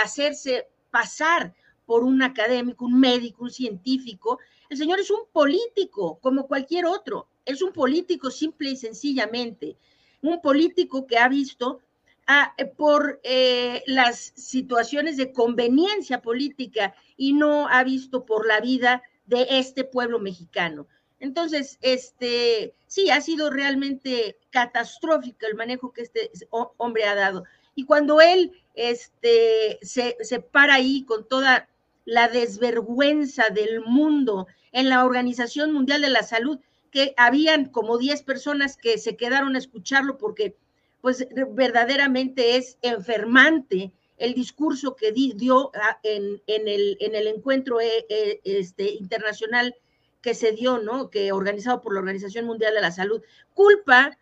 hacerse 0.04 0.68
pasar 0.90 1.54
por 1.86 2.04
un 2.04 2.24
académico, 2.24 2.86
un 2.86 3.00
médico, 3.00 3.44
un 3.44 3.52
científico, 3.52 4.40
el 4.72 4.78
señor 4.80 5.00
es 5.00 5.12
un 5.12 5.20
político 5.32 6.18
como 6.20 6.48
cualquier 6.48 6.88
otro. 6.88 7.28
Es 7.46 7.62
un 7.62 7.74
político 7.74 8.32
simple 8.32 8.72
y 8.72 8.76
sencillamente 8.76 9.78
un 10.24 10.42
político 10.42 11.06
que 11.06 11.20
ha 11.20 11.30
visto 11.30 11.82
ah, 12.26 12.56
eh, 12.58 12.66
por 12.66 13.20
eh, 13.24 13.84
las 13.86 14.34
situaciones 14.36 15.16
de 15.16 15.32
conveniencia 15.32 16.24
política 16.24 16.96
y 17.18 17.34
no 17.34 17.68
ha 17.68 17.84
visto 17.84 18.26
por 18.26 18.48
la 18.48 18.62
vida 18.62 19.04
de 19.28 19.46
este 19.52 19.84
pueblo 19.84 20.18
mexicano. 20.18 20.88
Entonces, 21.22 21.78
este, 21.82 22.74
sí, 22.88 23.12
ha 23.12 23.22
sido 23.22 23.52
realmente 23.52 24.38
catastrófico 24.50 25.46
el 25.46 25.56
manejo 25.56 25.94
que 25.94 26.02
este 26.02 26.32
hombre 26.50 27.06
ha 27.06 27.16
dado. 27.16 27.44
Y 27.76 27.86
cuando 27.86 28.20
él 28.20 28.52
este, 28.74 29.78
se, 29.84 30.18
se 30.20 30.40
para 30.42 30.74
ahí 30.74 31.06
con 31.06 31.28
toda 31.28 31.70
la 32.06 32.28
desvergüenza 32.28 33.50
del 33.50 33.82
mundo 33.82 34.48
en 34.72 34.90
la 34.90 35.06
Organización 35.06 35.72
Mundial 35.72 36.02
de 36.02 36.10
la 36.10 36.24
Salud, 36.24 36.60
que 36.90 37.14
habían 37.18 37.66
como 37.66 38.00
10 38.00 38.24
personas 38.24 38.76
que 38.76 38.98
se 38.98 39.16
quedaron 39.16 39.56
a 39.56 39.60
escucharlo 39.60 40.18
porque 40.18 40.56
pues 41.02 41.28
verdaderamente 41.52 42.58
es 42.58 42.80
enfermante 42.82 43.92
el 44.18 44.34
discurso 44.34 44.96
que 44.96 45.12
dio 45.12 45.72
ah, 45.76 46.00
en, 46.04 46.42
el, 46.48 46.98
en 47.00 47.16
el 47.16 47.28
encuentro 47.28 47.80
eh, 47.80 48.06
eh, 48.10 48.40
este, 48.44 48.92
internacional 48.92 49.76
que 50.22 50.34
se 50.34 50.52
dio, 50.52 50.80
¿no? 50.80 51.10
Que 51.10 51.32
organizado 51.32 51.82
por 51.82 51.94
la 51.94 52.00
Organización 52.00 52.46
Mundial 52.46 52.74
de 52.74 52.82
la 52.82 52.92
Salud, 52.92 53.22
culpa 53.54 54.18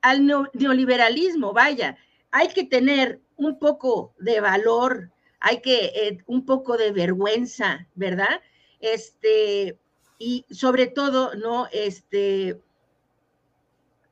al 0.00 0.26
neoliberalismo, 0.26 1.52
vaya, 1.52 1.96
hay 2.30 2.48
que 2.48 2.64
tener 2.64 3.20
un 3.36 3.58
poco 3.58 4.14
de 4.18 4.40
valor, 4.40 5.10
hay 5.40 5.60
que 5.60 5.86
eh, 5.94 6.18
un 6.26 6.44
poco 6.44 6.76
de 6.76 6.92
vergüenza, 6.92 7.86
¿verdad? 7.94 8.40
Este, 8.80 9.78
y 10.18 10.44
sobre 10.50 10.86
todo, 10.86 11.34
¿no? 11.34 11.68
Este, 11.72 12.60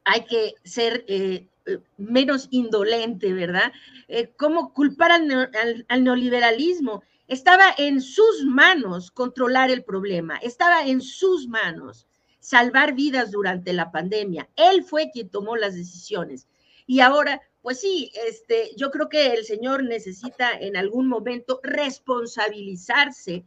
hay 0.05 0.25
que 0.25 0.55
ser 0.65 1.05
eh, 1.09 1.47
eh, 1.67 1.79
menos 1.99 2.49
indolente, 2.51 3.33
¿verdad? 3.33 3.73
Eh, 4.09 4.33
¿Cómo 4.37 4.73
culpar 4.73 5.13
al, 5.13 6.05
neoliberalismo? 6.05 7.03
Estaba 7.31 7.73
en 7.79 8.01
sus 8.01 8.45
manos 8.45 9.13
controlar 9.13 9.71
el 9.71 9.85
problema, 9.85 10.39
estaba 10.39 10.85
en 10.85 11.01
sus 11.01 11.47
manos 11.47 12.09
salvar 12.41 12.95
vidas 12.95 13.31
durante 13.31 13.73
la 13.73 13.93
pandemia. 13.93 14.49
Él 14.57 14.83
fue 14.83 15.13
quien 15.13 15.29
tomó 15.29 15.55
las 15.55 15.77
decisiones. 15.77 16.49
Y 16.89 16.99
ahora, 16.99 17.41
pues 17.63 17.79
sí, 17.79 18.11
este, 18.27 18.73
yo 18.77 18.91
creo 18.91 19.09
que 19.09 19.29
el 19.29 19.45
señor 19.45 19.85
necesita 19.85 20.51
en 20.51 20.77
algún 20.77 21.07
momento 21.07 21.61
responsabilizarse 21.63 23.45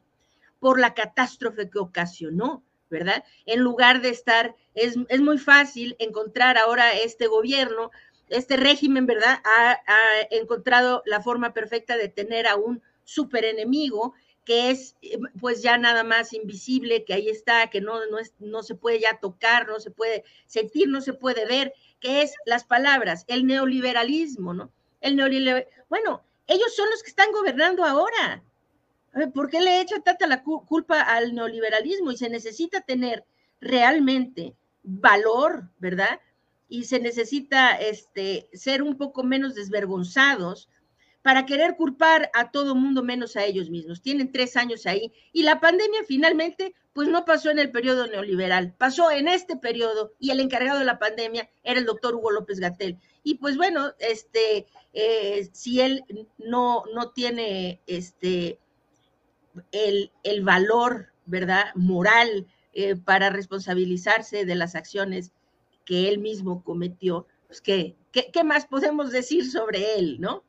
por 0.62 0.80
la 0.80 0.94
catástrofe 0.94 1.70
que 1.70 1.80
ocasionó, 1.80 2.64
¿verdad? 2.90 3.26
En 3.46 3.60
lugar 3.60 4.02
de 4.02 4.12
estar, 4.12 4.56
es, 4.76 4.96
muy 5.20 5.40
fácil 5.40 5.98
encontrar 6.00 6.58
ahora 6.58 6.94
este 6.94 7.28
gobierno, 7.28 7.92
este 8.30 8.56
régimen, 8.56 9.08
¿verdad? 9.08 9.42
Ha, 9.44 9.78
encontrado 10.32 11.04
la 11.06 11.20
forma 11.20 11.52
perfecta 11.52 11.98
de 11.98 12.08
tener 12.08 12.48
a 12.48 12.56
un 12.56 12.82
super 13.04 13.46
enemigo 13.46 14.14
que 14.46 14.72
es 14.72 14.98
pues 15.40 15.62
ya 15.62 15.78
nada 15.78 16.04
más 16.04 16.34
invisible, 16.34 17.06
que 17.06 17.14
ahí 17.14 17.30
está, 17.30 17.70
que 17.70 17.80
no, 17.80 18.06
no, 18.08 18.20
es, 18.20 18.34
no 18.40 18.62
se 18.62 18.76
puede 18.76 19.00
ya 19.00 19.20
tocar, 19.20 19.68
no 19.68 19.80
se 19.80 19.90
puede 19.90 20.26
sentir, 20.48 20.90
no 20.90 21.00
se 21.00 21.14
puede 21.14 21.46
ver, 21.46 21.74
que 22.02 22.24
es 22.24 22.34
las 22.46 22.66
palabras, 22.66 23.24
el 23.28 23.46
neoliberalismo, 23.46 24.54
¿no? 24.54 24.70
El 25.00 25.16
neoliberalismo, 25.16 25.72
bueno, 25.88 26.26
ellos 26.46 26.76
son 26.76 26.90
los 26.90 27.02
que 27.04 27.10
están 27.10 27.32
gobernando 27.32 27.86
ahora, 27.86 28.44
¿Por 29.34 29.50
qué 29.50 29.62
le 29.62 29.80
echa 29.80 30.00
tanta 30.00 30.26
la 30.26 30.44
culpa 30.44 31.02
al 31.02 31.36
neoliberalismo? 31.36 32.12
Y 32.12 32.18
se 32.18 32.30
necesita 32.30 32.82
tener 32.82 33.26
realmente 33.62 34.56
valor, 34.82 35.70
¿verdad? 35.78 36.20
Y 36.68 36.86
se 36.86 37.00
necesita 37.00 37.76
este, 37.76 38.50
ser 38.54 38.82
un 38.82 38.98
poco 38.98 39.24
menos 39.24 39.54
desvergonzados 39.54 40.68
para 41.24 41.46
querer 41.48 41.76
culpar 41.76 42.30
a 42.36 42.52
todo 42.52 42.76
mundo 42.76 43.02
menos 43.02 43.36
a 43.36 43.46
ellos 43.46 43.70
mismos. 43.70 44.02
Tienen 44.02 44.32
tres 44.32 44.56
años 44.56 44.86
ahí 44.86 45.12
y 45.32 45.42
la 45.44 45.60
pandemia 45.60 46.02
finalmente 46.08 46.76
pues 46.94 47.08
no 47.08 47.26
pasó 47.26 47.50
en 47.50 47.58
el 47.58 47.72
periodo 47.72 48.06
neoliberal, 48.06 48.76
pasó 48.78 49.10
en 49.10 49.28
este 49.28 49.58
periodo 49.58 50.14
y 50.20 50.30
el 50.30 50.40
encargado 50.40 50.78
de 50.78 50.86
la 50.86 51.00
pandemia 51.00 51.50
era 51.64 51.80
el 51.80 51.86
doctor 51.86 52.14
Hugo 52.14 52.30
López 52.30 52.60
Gatel. 52.60 53.00
Y 53.24 53.36
pues 53.36 53.58
bueno, 53.58 53.94
este, 53.98 54.68
eh, 54.94 55.50
si 55.54 55.82
él 55.82 56.04
no, 56.38 56.84
no 56.94 57.10
tiene 57.12 57.82
este, 57.88 58.60
el, 59.72 60.42
valor, 60.44 61.08
¿verdad?, 61.26 61.68
moral 61.74 62.48
eh, 62.74 62.96
para 62.96 63.30
responsabilizarse 63.30 64.46
de 64.46 64.56
las 64.56 64.76
acciones 64.76 65.32
que 65.86 66.10
él 66.10 66.20
mismo 66.20 66.64
cometió. 66.64 67.28
Pues, 67.48 67.62
¿qué, 67.62 67.96
qué, 68.12 68.44
más 68.44 68.66
podemos 68.66 69.12
decir 69.12 69.50
sobre 69.50 69.96
él, 69.98 70.18
no? 70.20 70.44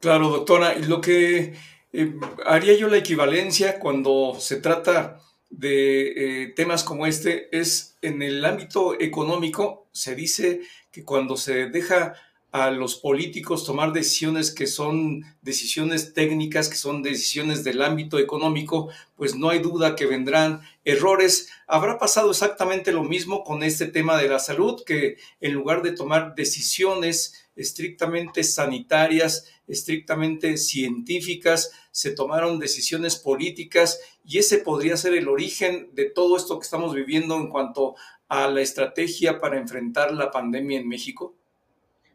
Claro, 0.00 0.28
doctora, 0.28 0.76
lo 0.76 1.00
que 1.00 1.54
eh, 1.92 2.14
haría 2.46 2.74
yo 2.76 2.86
la 2.88 2.98
equivalencia 2.98 3.80
cuando 3.80 4.36
se 4.38 4.60
trata 4.60 5.20
de 5.50 6.42
eh, 6.42 6.46
temas 6.54 6.84
como 6.84 7.06
este 7.06 7.48
es 7.58 7.96
en 8.00 8.22
el 8.22 8.44
ámbito 8.44 9.00
económico, 9.00 9.88
se 9.90 10.14
dice 10.14 10.60
que 10.92 11.04
cuando 11.04 11.36
se 11.36 11.66
deja 11.66 12.14
a 12.50 12.70
los 12.70 12.96
políticos 12.96 13.66
tomar 13.66 13.92
decisiones 13.92 14.50
que 14.50 14.66
son 14.66 15.24
decisiones 15.42 16.14
técnicas, 16.14 16.68
que 16.68 16.76
son 16.76 17.02
decisiones 17.02 17.62
del 17.62 17.82
ámbito 17.82 18.18
económico, 18.18 18.88
pues 19.16 19.34
no 19.34 19.50
hay 19.50 19.58
duda 19.58 19.96
que 19.96 20.06
vendrán 20.06 20.62
errores. 20.84 21.50
Habrá 21.66 21.98
pasado 21.98 22.30
exactamente 22.30 22.92
lo 22.92 23.04
mismo 23.04 23.44
con 23.44 23.62
este 23.62 23.86
tema 23.86 24.16
de 24.16 24.28
la 24.28 24.38
salud, 24.38 24.82
que 24.86 25.18
en 25.40 25.52
lugar 25.52 25.82
de 25.82 25.92
tomar 25.92 26.34
decisiones 26.34 27.48
estrictamente 27.54 28.44
sanitarias, 28.44 29.46
estrictamente 29.66 30.56
científicas, 30.56 31.72
se 31.90 32.12
tomaron 32.12 32.58
decisiones 32.58 33.16
políticas 33.16 34.00
y 34.24 34.38
ese 34.38 34.58
podría 34.58 34.96
ser 34.96 35.14
el 35.14 35.28
origen 35.28 35.90
de 35.92 36.06
todo 36.06 36.36
esto 36.36 36.58
que 36.58 36.64
estamos 36.64 36.94
viviendo 36.94 37.36
en 37.36 37.48
cuanto 37.48 37.94
a 38.28 38.48
la 38.48 38.60
estrategia 38.60 39.40
para 39.40 39.58
enfrentar 39.58 40.14
la 40.14 40.30
pandemia 40.30 40.78
en 40.78 40.88
México. 40.88 41.37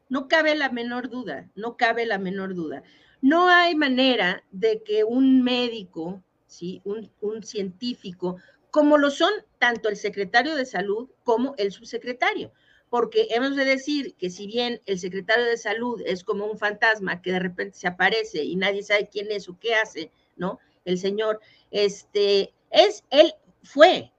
No 0.10 0.28
cabe 0.28 0.56
la 0.56 0.70
menor 0.70 1.10
duda, 1.10 1.50
no 1.56 1.78
cabe 1.78 2.06
la 2.06 2.18
menor 2.18 2.56
duda. 2.56 2.84
No 3.22 3.50
hay 3.50 3.76
manera 3.76 4.44
de 4.52 4.84
que 4.84 5.04
un 5.04 5.44
médico, 5.44 6.22
¿sí? 6.46 6.82
un, 6.84 7.10
un 7.22 7.44
científico, 7.44 8.38
como 8.70 8.98
lo 8.98 9.12
son 9.12 9.32
tanto 9.60 9.88
el 9.88 9.96
secretario 9.96 10.56
de 10.56 10.66
salud 10.66 11.10
como 11.24 11.54
el 11.58 11.72
subsecretario, 11.72 12.52
porque 12.90 13.28
hemos 13.30 13.56
de 13.56 13.66
decir 13.66 14.16
que 14.16 14.30
si 14.30 14.48
bien 14.48 14.82
el 14.86 15.00
secretario 15.00 15.46
de 15.46 15.58
salud 15.58 16.02
es 16.06 16.24
como 16.24 16.46
un 16.46 16.58
fantasma 16.58 17.22
que 17.22 17.32
de 17.32 17.40
repente 17.40 17.78
se 17.78 17.88
aparece 17.88 18.44
y 18.44 18.56
nadie 18.56 18.84
sabe 18.84 19.10
quién 19.12 19.32
es 19.32 19.48
o 19.48 19.58
qué 19.60 19.76
hace, 19.76 20.12
¿no? 20.36 20.60
El 20.86 20.98
señor, 20.98 21.40
este, 21.72 22.54
es, 22.72 23.04
él 23.10 23.34
fue 23.64 24.12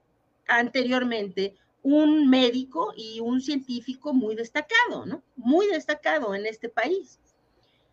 anteriormente 0.47 1.55
un 1.85 2.27
médico 2.27 2.93
y 2.97 3.19
un 3.19 3.41
científico 3.41 4.11
muy 4.11 4.33
destacado, 4.33 5.05
¿no? 5.05 5.23
Muy 5.35 5.67
destacado 5.67 6.33
en 6.33 6.47
este 6.47 6.67
país. 6.67 7.19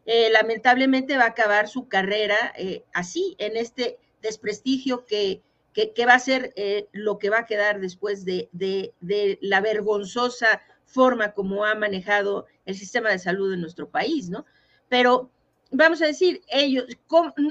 Eh, 0.07 0.31
lamentablemente 0.31 1.19
va 1.19 1.25
a 1.25 1.29
acabar 1.29 1.69
su 1.69 1.89
carrera 1.89 2.55
eh, 2.57 2.85
así, 2.95 3.37
en 3.37 3.55
este 3.55 3.99
desprestigio 4.23 5.05
que, 5.05 5.43
que, 5.75 6.07
va 6.07 6.15
a 6.15 6.19
ser 6.19 6.55
eh, 6.57 6.89
lo 6.93 7.19
que 7.19 7.29
va 7.29 7.41
a 7.41 7.47
quedar 7.47 7.81
después 7.81 8.25
de, 8.25 8.49
de, 8.53 8.95
de, 9.03 9.39
la 9.43 9.61
vergonzosa 9.61 10.63
forma 10.87 11.33
como 11.33 11.67
ha 11.67 11.75
manejado 11.75 12.47
el 12.65 12.75
sistema 12.75 13.11
de 13.11 13.19
salud 13.19 13.53
en 13.53 13.61
nuestro 13.61 13.91
país, 13.91 14.31
¿no? 14.31 14.47
Pero 14.89 15.31
vamos 15.71 16.01
a 16.01 16.07
decir, 16.07 16.41
ellos, 16.49 16.87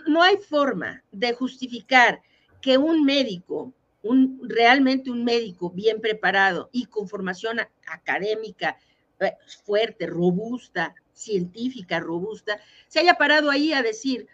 no 0.07 0.23
hay 0.23 0.37
forma 0.37 1.03
de 1.11 1.33
justificar 1.33 2.23
que 2.61 2.79
un 2.79 3.03
médico 3.03 3.73
un, 4.03 4.41
realmente 4.43 5.11
un 5.11 5.23
médico 5.23 5.69
bien 5.69 6.01
preparado 6.01 6.69
y 6.71 6.85
con 6.85 7.07
formación 7.07 7.59
académica 7.87 8.77
eh, 9.19 9.33
fuerte, 9.63 10.07
robusta, 10.07 10.95
científica, 11.13 11.99
robusta, 11.99 12.59
se 12.87 12.99
haya 12.99 13.15
parado 13.15 13.51
ahí 13.51 13.73
a 13.73 13.83
decir 13.83 14.27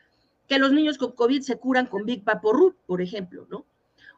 que 0.47 0.59
los 0.59 0.71
niños 0.71 0.97
con 0.97 1.11
COVID 1.11 1.41
se 1.41 1.57
curan 1.57 1.87
con 1.87 2.05
Big 2.05 2.23
Vaporub, 2.23 2.75
por 2.85 3.01
ejemplo, 3.01 3.45
¿no? 3.49 3.65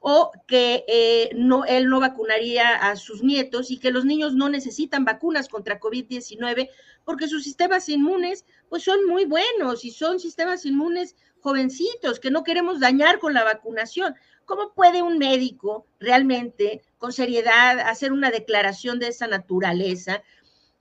O 0.02 0.32
que 0.48 0.86
eh, 0.88 1.30
no, 1.36 1.66
él 1.66 1.90
no 1.90 2.00
vacunaría 2.00 2.76
a 2.76 2.96
sus 2.96 3.22
nietos 3.22 3.70
y 3.70 3.80
que 3.80 3.92
los 3.92 4.06
niños 4.06 4.34
no 4.34 4.48
necesitan 4.48 5.04
vacunas 5.04 5.50
contra 5.50 5.80
COVID-19 5.80 6.70
porque 7.04 7.28
sus 7.28 7.44
sistemas 7.44 7.90
inmunes 7.90 8.46
pues 8.70 8.84
son 8.84 9.06
muy 9.08 9.26
buenos 9.26 9.84
y 9.84 9.92
son 9.92 10.20
sistemas 10.20 10.66
inmunes 10.66 11.16
jovencitos 11.42 12.20
que 12.20 12.32
no 12.32 12.44
queremos 12.44 12.80
dañar 12.80 13.20
con 13.20 13.34
la 13.34 13.44
vacunación. 13.44 14.16
¿Cómo 14.50 14.74
puede 14.74 15.04
un 15.04 15.20
médico 15.20 15.86
realmente, 16.00 16.82
con 16.98 17.14
seriedad, 17.14 17.82
hacer 17.82 18.12
una 18.12 18.32
declaración 18.32 18.98
de 18.98 19.10
esa 19.10 19.28
naturaleza 19.28 20.24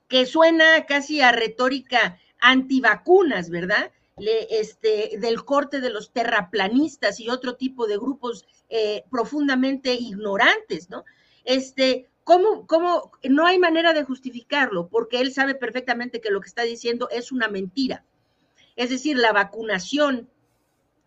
que 0.07 0.25
suena 0.25 0.87
casi 0.87 1.21
a 1.21 1.31
retórica 1.31 2.17
antivacunas, 2.39 3.51
¿verdad? 3.51 3.91
este, 4.17 5.19
del 5.19 5.45
corte 5.45 5.81
de 5.81 5.91
los 5.91 6.11
terraplanistas 6.11 7.19
y 7.19 7.29
otro 7.29 7.57
tipo 7.57 7.85
de 7.85 7.97
grupos 7.97 8.47
eh, 8.69 9.03
profundamente 9.11 9.93
ignorantes, 9.93 10.89
¿no? 10.89 11.05
Este, 11.45 12.09
¿cómo, 12.23 12.65
¿cómo, 12.65 13.11
no 13.29 13.45
hay 13.45 13.59
manera 13.59 13.93
de 13.93 14.03
justificarlo? 14.03 14.87
Porque 14.87 15.21
él 15.21 15.31
sabe 15.31 15.53
perfectamente 15.53 16.21
que 16.21 16.31
lo 16.31 16.41
que 16.41 16.47
está 16.47 16.63
diciendo 16.63 17.07
es 17.11 17.31
una 17.31 17.47
mentira. 17.47 18.03
Es 18.75 18.89
decir, 18.89 19.15
la 19.15 19.31
vacunación, 19.31 20.27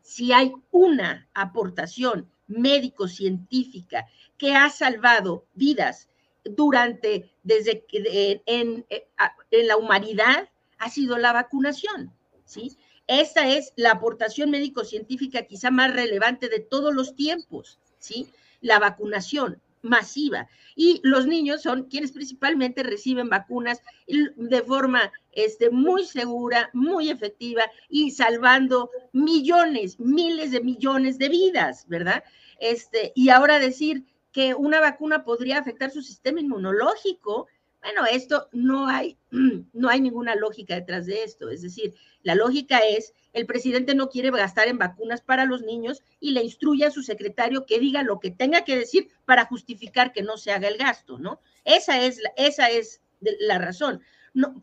si 0.02 0.32
hay 0.32 0.52
una 0.70 1.28
aportación 1.34 2.31
médico-científica 2.52 4.06
que 4.38 4.54
ha 4.54 4.70
salvado 4.70 5.46
vidas 5.54 6.08
durante, 6.44 7.30
desde 7.42 7.84
que 7.84 8.42
en, 8.46 8.84
en, 8.88 9.66
la 9.66 9.76
humanidad, 9.76 10.48
ha 10.78 10.90
sido 10.90 11.16
la 11.18 11.32
vacunación, 11.32 12.12
¿sí? 12.44 12.76
Esta 13.06 13.48
es 13.48 13.72
la 13.76 13.92
aportación 13.92 14.50
médico-científica 14.50 15.42
quizá 15.42 15.70
más 15.70 15.92
relevante 15.92 16.48
de 16.48 16.60
todos 16.60 16.92
los 16.94 17.14
tiempos, 17.14 17.78
¿sí? 17.98 18.28
La 18.60 18.78
vacunación 18.78 19.60
masiva. 19.82 20.48
Y 20.74 21.00
los 21.02 21.26
niños 21.26 21.62
son 21.62 21.84
quienes 21.84 22.12
principalmente 22.12 22.82
reciben 22.82 23.28
vacunas 23.28 23.82
de 24.06 24.62
forma 24.62 25.12
este, 25.32 25.70
muy 25.70 26.04
segura, 26.04 26.70
muy 26.72 27.10
efectiva 27.10 27.62
y 27.88 28.10
salvando 28.12 28.90
millones, 29.12 29.98
miles 30.00 30.50
de 30.50 30.60
millones 30.60 31.18
de 31.18 31.28
vidas, 31.28 31.86
¿verdad? 31.88 32.24
Este, 32.58 33.12
y 33.14 33.28
ahora 33.28 33.58
decir 33.58 34.04
que 34.32 34.54
una 34.54 34.80
vacuna 34.80 35.24
podría 35.24 35.58
afectar 35.58 35.90
su 35.90 36.02
sistema 36.02 36.40
inmunológico, 36.40 37.48
bueno, 37.82 38.06
esto 38.06 38.48
no 38.52 38.86
hay, 38.86 39.18
no 39.72 39.88
hay 39.88 40.00
ninguna 40.00 40.36
lógica 40.36 40.76
detrás 40.76 41.06
de 41.06 41.24
esto. 41.24 41.50
Es 41.50 41.62
decir, 41.62 41.94
la 42.22 42.34
lógica 42.34 42.78
es, 42.78 43.12
el 43.32 43.44
presidente 43.46 43.94
no 43.94 44.08
quiere 44.08 44.30
gastar 44.30 44.68
en 44.68 44.78
vacunas 44.78 45.20
para 45.20 45.44
los 45.44 45.62
niños 45.62 46.02
y 46.20 46.30
le 46.30 46.44
instruye 46.44 46.86
a 46.86 46.90
su 46.90 47.02
secretario 47.02 47.66
que 47.66 47.80
diga 47.80 48.02
lo 48.02 48.20
que 48.20 48.30
tenga 48.30 48.64
que 48.64 48.76
decir 48.76 49.08
para 49.24 49.46
justificar 49.46 50.12
que 50.12 50.22
no 50.22 50.36
se 50.36 50.52
haga 50.52 50.68
el 50.68 50.78
gasto, 50.78 51.18
¿no? 51.18 51.40
Esa 51.64 52.00
es 52.00 52.18
la, 52.18 52.30
esa 52.36 52.70
es 52.70 53.00
la 53.20 53.58
razón. 53.58 54.00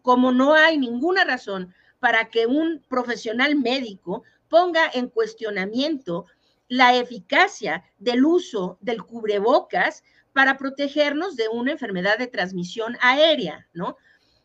Como 0.01 0.31
no 0.31 0.53
hay 0.53 0.77
ninguna 0.77 1.25
razón 1.25 1.73
para 1.99 2.29
que 2.29 2.47
un 2.47 2.81
profesional 2.87 3.55
médico 3.57 4.23
ponga 4.47 4.89
en 4.93 5.09
cuestionamiento 5.09 6.25
la 6.69 6.95
eficacia 6.95 7.83
del 7.97 8.23
uso 8.23 8.77
del 8.79 9.03
cubrebocas 9.03 10.03
para 10.39 10.57
protegernos 10.57 11.35
de 11.35 11.49
una 11.49 11.73
enfermedad 11.73 12.17
de 12.17 12.27
transmisión 12.27 12.95
aérea, 13.01 13.67
¿no? 13.73 13.97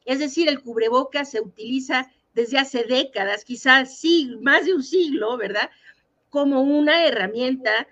Es 0.04 0.18
decir, 0.18 0.48
el 0.48 0.60
cubrebocas 0.60 1.30
se 1.30 1.40
utiliza 1.40 2.10
desde 2.34 2.58
hace 2.58 2.82
décadas, 2.82 3.44
quizás 3.44 3.96
sí, 3.96 4.36
más 4.40 4.64
de 4.64 4.74
un 4.74 4.82
siglo, 4.82 5.36
¿verdad? 5.36 5.70
Como 6.30 6.62
una 6.62 7.06
herramienta 7.06 7.86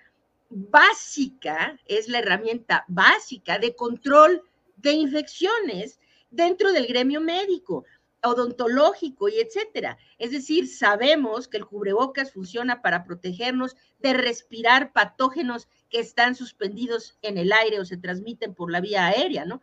básica, 0.49 1.79
es 1.85 2.09
la 2.09 2.19
herramienta 2.19 2.83
básica 2.89 3.57
de 3.57 3.73
control 3.73 4.41
de 4.75 4.91
infecciones 4.91 6.01
dentro 6.29 6.73
del 6.73 6.87
gremio 6.87 7.21
médico, 7.21 7.85
odontológico 8.21 9.29
y 9.29 9.39
etcétera. 9.39 9.97
Es 10.17 10.31
decir, 10.31 10.67
sabemos 10.67 11.47
que 11.47 11.55
el 11.55 11.67
cubrebocas 11.67 12.33
funciona 12.33 12.81
para 12.81 13.05
protegernos 13.05 13.77
de 13.99 14.11
respirar 14.11 14.91
patógenos 14.91 15.69
que 15.93 15.99
están 15.99 16.33
suspendidos 16.33 17.15
en 17.21 17.37
el 17.37 17.53
aire 17.53 17.79
o 17.79 17.85
se 17.85 17.97
transmiten 17.97 18.55
por 18.55 18.71
la 18.71 18.81
vía 18.81 19.05
aérea, 19.05 19.45
¿no? 19.45 19.61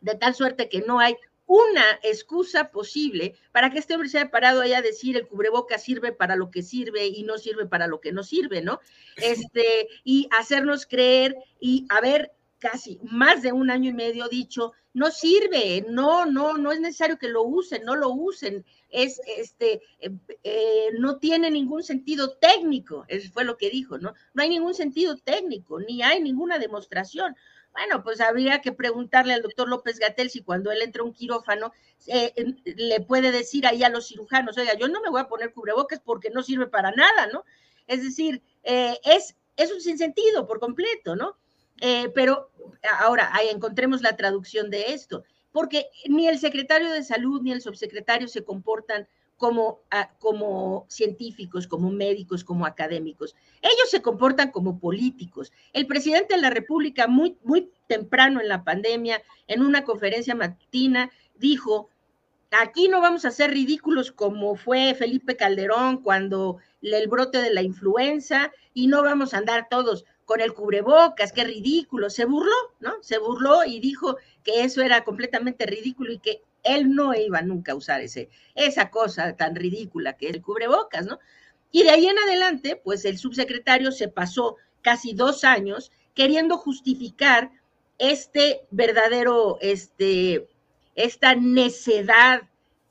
De 0.00 0.14
tal 0.14 0.34
suerte 0.34 0.70
que 0.70 0.80
no 0.80 0.98
hay 0.98 1.14
una 1.44 1.84
excusa 2.02 2.70
posible 2.70 3.34
para 3.52 3.70
que 3.70 3.80
este 3.80 3.92
hombre 3.94 4.08
se 4.08 4.18
haya 4.18 4.30
parado 4.30 4.62
ahí 4.62 4.72
a 4.72 4.80
decir 4.80 5.18
el 5.18 5.28
cubreboca 5.28 5.78
sirve 5.78 6.12
para 6.12 6.36
lo 6.36 6.50
que 6.50 6.62
sirve 6.62 7.08
y 7.08 7.22
no 7.22 7.36
sirve 7.36 7.66
para 7.66 7.86
lo 7.86 8.00
que 8.00 8.12
no 8.12 8.22
sirve, 8.22 8.62
¿no? 8.62 8.80
Este, 9.16 9.88
y 10.04 10.26
hacernos 10.30 10.86
creer 10.86 11.36
y 11.60 11.84
haber 11.90 12.32
casi 12.60 13.00
más 13.02 13.42
de 13.42 13.52
un 13.52 13.70
año 13.70 13.90
y 13.90 13.94
medio 13.94 14.28
dicho, 14.28 14.72
no 14.92 15.10
sirve, 15.10 15.84
no, 15.88 16.26
no, 16.26 16.56
no 16.56 16.72
es 16.72 16.80
necesario 16.80 17.18
que 17.18 17.28
lo 17.28 17.42
usen, 17.42 17.84
no 17.84 17.96
lo 17.96 18.10
usen, 18.10 18.64
es, 18.90 19.20
este, 19.38 19.82
eh, 19.98 20.10
eh, 20.44 20.88
no 20.98 21.18
tiene 21.18 21.50
ningún 21.50 21.82
sentido 21.82 22.36
técnico, 22.36 23.04
eso 23.08 23.32
fue 23.32 23.44
lo 23.44 23.56
que 23.56 23.70
dijo, 23.70 23.98
¿no? 23.98 24.14
No 24.34 24.42
hay 24.42 24.48
ningún 24.48 24.74
sentido 24.74 25.16
técnico, 25.16 25.80
ni 25.80 26.02
hay 26.02 26.20
ninguna 26.20 26.58
demostración. 26.58 27.34
Bueno, 27.72 28.02
pues 28.02 28.20
habría 28.20 28.60
que 28.60 28.72
preguntarle 28.72 29.32
al 29.32 29.42
doctor 29.42 29.68
López 29.68 29.98
Gatel 29.98 30.28
si 30.28 30.42
cuando 30.42 30.72
él 30.72 30.82
entra 30.82 31.02
a 31.02 31.04
un 31.06 31.12
quirófano 31.12 31.72
eh, 32.08 32.34
le 32.64 33.00
puede 33.00 33.30
decir 33.30 33.66
ahí 33.66 33.84
a 33.84 33.88
los 33.88 34.08
cirujanos, 34.08 34.58
oiga, 34.58 34.74
yo 34.76 34.88
no 34.88 35.00
me 35.00 35.10
voy 35.10 35.20
a 35.20 35.28
poner 35.28 35.52
cubrebocas 35.52 36.00
porque 36.00 36.30
no 36.30 36.42
sirve 36.42 36.66
para 36.66 36.90
nada, 36.90 37.28
¿no? 37.32 37.44
Es 37.86 38.02
decir, 38.02 38.42
eh, 38.64 38.98
es, 39.04 39.36
es 39.56 39.72
un 39.72 39.80
sinsentido 39.80 40.46
por 40.46 40.58
completo, 40.58 41.14
¿no? 41.14 41.36
Eh, 41.80 42.10
pero 42.14 42.50
ahora, 42.98 43.30
ahí 43.32 43.48
encontremos 43.48 44.02
la 44.02 44.16
traducción 44.16 44.70
de 44.70 44.92
esto, 44.92 45.24
porque 45.52 45.86
ni 46.08 46.28
el 46.28 46.38
secretario 46.38 46.90
de 46.90 47.02
salud 47.02 47.42
ni 47.42 47.52
el 47.52 47.62
subsecretario 47.62 48.28
se 48.28 48.44
comportan 48.44 49.08
como, 49.36 49.80
ah, 49.90 50.10
como 50.18 50.84
científicos, 50.88 51.66
como 51.66 51.90
médicos, 51.90 52.44
como 52.44 52.66
académicos. 52.66 53.34
Ellos 53.62 53.90
se 53.90 54.02
comportan 54.02 54.50
como 54.50 54.78
políticos. 54.78 55.50
El 55.72 55.86
presidente 55.86 56.34
de 56.34 56.42
la 56.42 56.50
República, 56.50 57.06
muy, 57.06 57.38
muy 57.42 57.70
temprano 57.86 58.40
en 58.40 58.48
la 58.48 58.64
pandemia, 58.64 59.22
en 59.46 59.62
una 59.62 59.82
conferencia 59.82 60.34
matutina, 60.34 61.10
dijo 61.36 61.88
Aquí 62.50 62.88
no 62.88 63.00
vamos 63.00 63.24
a 63.24 63.30
ser 63.30 63.52
ridículos 63.52 64.10
como 64.10 64.56
fue 64.56 64.94
Felipe 64.94 65.36
Calderón 65.36 66.02
cuando 66.02 66.58
el 66.82 67.06
brote 67.06 67.38
de 67.38 67.54
la 67.54 67.62
influenza 67.62 68.50
y 68.74 68.88
no 68.88 69.04
vamos 69.04 69.32
a 69.32 69.38
andar 69.38 69.68
todos 69.70 70.04
con 70.30 70.40
el 70.40 70.54
cubrebocas, 70.54 71.32
qué 71.32 71.42
ridículo. 71.42 72.08
Se 72.08 72.24
burló, 72.24 72.54
¿no? 72.78 73.02
Se 73.02 73.18
burló 73.18 73.64
y 73.64 73.80
dijo 73.80 74.16
que 74.44 74.62
eso 74.62 74.80
era 74.80 75.02
completamente 75.02 75.66
ridículo 75.66 76.12
y 76.12 76.20
que 76.20 76.40
él 76.62 76.94
no 76.94 77.12
iba 77.14 77.42
nunca 77.42 77.72
a 77.72 77.74
usar 77.74 78.00
ese, 78.00 78.28
esa 78.54 78.90
cosa 78.90 79.34
tan 79.34 79.56
ridícula 79.56 80.12
que 80.16 80.28
es 80.28 80.34
el 80.34 80.40
cubrebocas, 80.40 81.04
¿no? 81.04 81.18
Y 81.72 81.82
de 81.82 81.90
ahí 81.90 82.06
en 82.06 82.16
adelante, 82.16 82.76
pues 82.76 83.04
el 83.06 83.18
subsecretario 83.18 83.90
se 83.90 84.06
pasó 84.06 84.54
casi 84.82 85.14
dos 85.14 85.42
años 85.42 85.90
queriendo 86.14 86.58
justificar 86.58 87.50
este 87.98 88.60
verdadero, 88.70 89.58
este, 89.60 90.48
esta 90.94 91.34
necedad, 91.34 92.42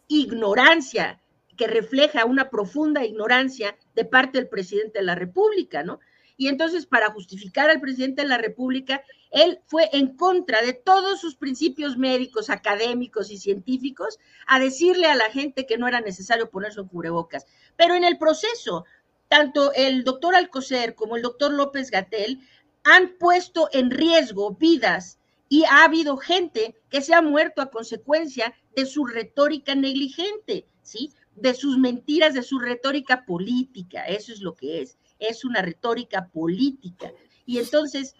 ignorancia 0.09 1.21
que 1.55 1.67
refleja 1.67 2.25
una 2.25 2.49
profunda 2.49 3.05
ignorancia 3.05 3.77
de 3.95 4.03
parte 4.03 4.39
del 4.39 4.49
presidente 4.49 4.99
de 4.99 5.05
la 5.05 5.15
República, 5.15 5.83
¿no? 5.83 6.01
Y 6.39 6.47
entonces, 6.47 6.85
para 6.85 7.11
justificar 7.11 7.69
al 7.69 7.81
presidente 7.81 8.21
de 8.21 8.29
la 8.29 8.37
República, 8.37 9.03
él 9.29 9.59
fue 9.65 9.89
en 9.91 10.15
contra 10.15 10.61
de 10.61 10.71
todos 10.71 11.19
sus 11.19 11.35
principios 11.35 11.97
médicos, 11.97 12.49
académicos 12.49 13.29
y 13.29 13.37
científicos 13.37 14.19
a 14.47 14.57
decirle 14.57 15.07
a 15.07 15.15
la 15.15 15.29
gente 15.31 15.65
que 15.65 15.77
no 15.77 15.85
era 15.85 15.99
necesario 15.99 16.49
ponerse 16.49 16.79
un 16.79 16.87
cubrebocas. 16.87 17.45
Pero 17.75 17.93
en 17.93 18.05
el 18.05 18.17
proceso, 18.17 18.85
tanto 19.27 19.73
el 19.73 20.05
doctor 20.05 20.33
Alcocer 20.33 20.95
como 20.95 21.17
el 21.17 21.23
doctor 21.23 21.51
López 21.51 21.91
Gatel 21.91 22.39
han 22.85 23.17
puesto 23.19 23.67
en 23.73 23.91
riesgo 23.91 24.51
vidas 24.51 25.19
y 25.49 25.65
ha 25.65 25.83
habido 25.83 26.15
gente 26.15 26.73
que 26.89 27.01
se 27.01 27.13
ha 27.13 27.21
muerto 27.21 27.61
a 27.61 27.69
consecuencia 27.69 28.53
de 28.77 28.85
su 28.85 29.05
retórica 29.05 29.75
negligente, 29.75 30.65
¿sí? 30.83 31.11
De 31.35 31.53
sus 31.53 31.77
mentiras, 31.77 32.33
de 32.33 32.43
su 32.43 32.59
retórica 32.59 33.25
política, 33.25 34.05
eso 34.05 34.31
es 34.31 34.39
lo 34.39 34.55
que 34.55 34.81
es, 34.81 34.97
es 35.19 35.45
una 35.45 35.61
retórica 35.61 36.27
política. 36.29 37.11
Y 37.45 37.59
entonces, 37.59 38.15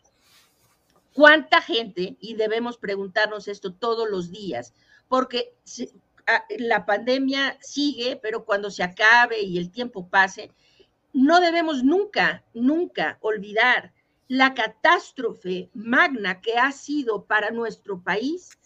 ¿cuánta 1.14 1.62
gente, 1.62 2.18
y 2.20 2.36
debemos 2.36 2.78
preguntarnos 2.78 3.48
esto 3.48 3.74
todos 3.74 4.10
los 4.10 4.32
días, 4.32 4.74
porque 5.08 5.56
la 6.60 6.86
pandemia 6.86 7.58
sigue, 7.62 8.20
pero 8.22 8.46
cuando 8.46 8.70
se 8.70 8.84
acabe 8.84 9.42
y 9.42 9.58
el 9.58 9.72
tiempo 9.72 10.08
pase, 10.08 10.52
no 11.14 11.40
debemos 11.40 11.84
nunca, 11.84 12.44
nunca 12.54 13.18
olvidar 13.22 13.94
la 14.28 14.54
catástrofe 14.54 15.70
magna 15.74 16.40
que 16.40 16.58
ha 16.58 16.72
sido 16.72 17.26
para 17.26 17.50
nuestro 17.50 18.00
país 18.02 18.60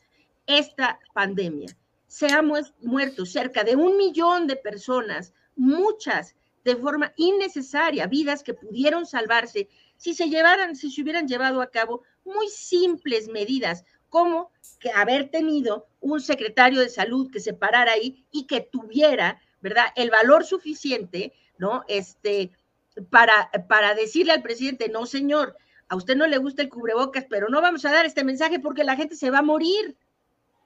esta 0.46 1.00
pandemia. 1.14 1.70
Se 2.08 2.28
han 2.28 2.52
muerto 2.82 3.26
cerca 3.26 3.64
de 3.64 3.78
un 3.78 3.98
millón 3.98 4.46
de 4.46 4.58
personas, 4.58 5.34
muchas 5.56 6.36
de 6.64 6.76
forma 6.76 7.14
innecesaria, 7.18 8.08
vidas 8.08 8.44
que 8.44 8.54
pudieron 8.54 9.06
salvarse 9.06 9.70
si 9.98 10.14
se 10.14 10.30
llevaran, 10.30 10.76
si 10.76 10.92
se 10.92 11.02
hubieran 11.02 11.28
llevado 11.28 11.62
a 11.62 11.70
cabo 11.70 12.04
muy 12.26 12.48
simples 12.50 13.28
medidas, 13.28 13.86
como 14.10 14.52
que 14.80 14.92
haber 14.92 15.30
tenido 15.30 15.88
un 16.00 16.22
secretario 16.22 16.80
de 16.80 16.90
salud 16.90 17.32
que 17.32 17.40
se 17.40 17.54
parara 17.54 17.94
ahí 17.94 18.26
y 18.32 18.46
que 18.46 18.62
tuviera, 18.62 19.42
¿verdad?, 19.62 19.86
el 19.96 20.12
valor 20.12 20.46
suficiente, 20.46 21.34
¿no? 21.58 21.84
Este, 21.88 22.52
para, 23.10 23.50
para 23.68 23.96
decirle 23.96 24.34
al 24.34 24.44
presidente, 24.44 24.90
no 24.90 25.06
señor, 25.06 25.56
a 25.88 25.96
usted 25.96 26.16
no 26.16 26.28
le 26.28 26.38
gusta 26.38 26.62
el 26.62 26.70
cubrebocas, 26.70 27.26
pero 27.30 27.50
no 27.50 27.62
vamos 27.62 27.86
a 27.86 27.92
dar 27.92 28.06
este 28.06 28.24
mensaje 28.24 28.60
porque 28.60 28.84
la 28.84 28.96
gente 28.96 29.16
se 29.16 29.32
va 29.32 29.40
a 29.40 29.44
morir, 29.44 29.96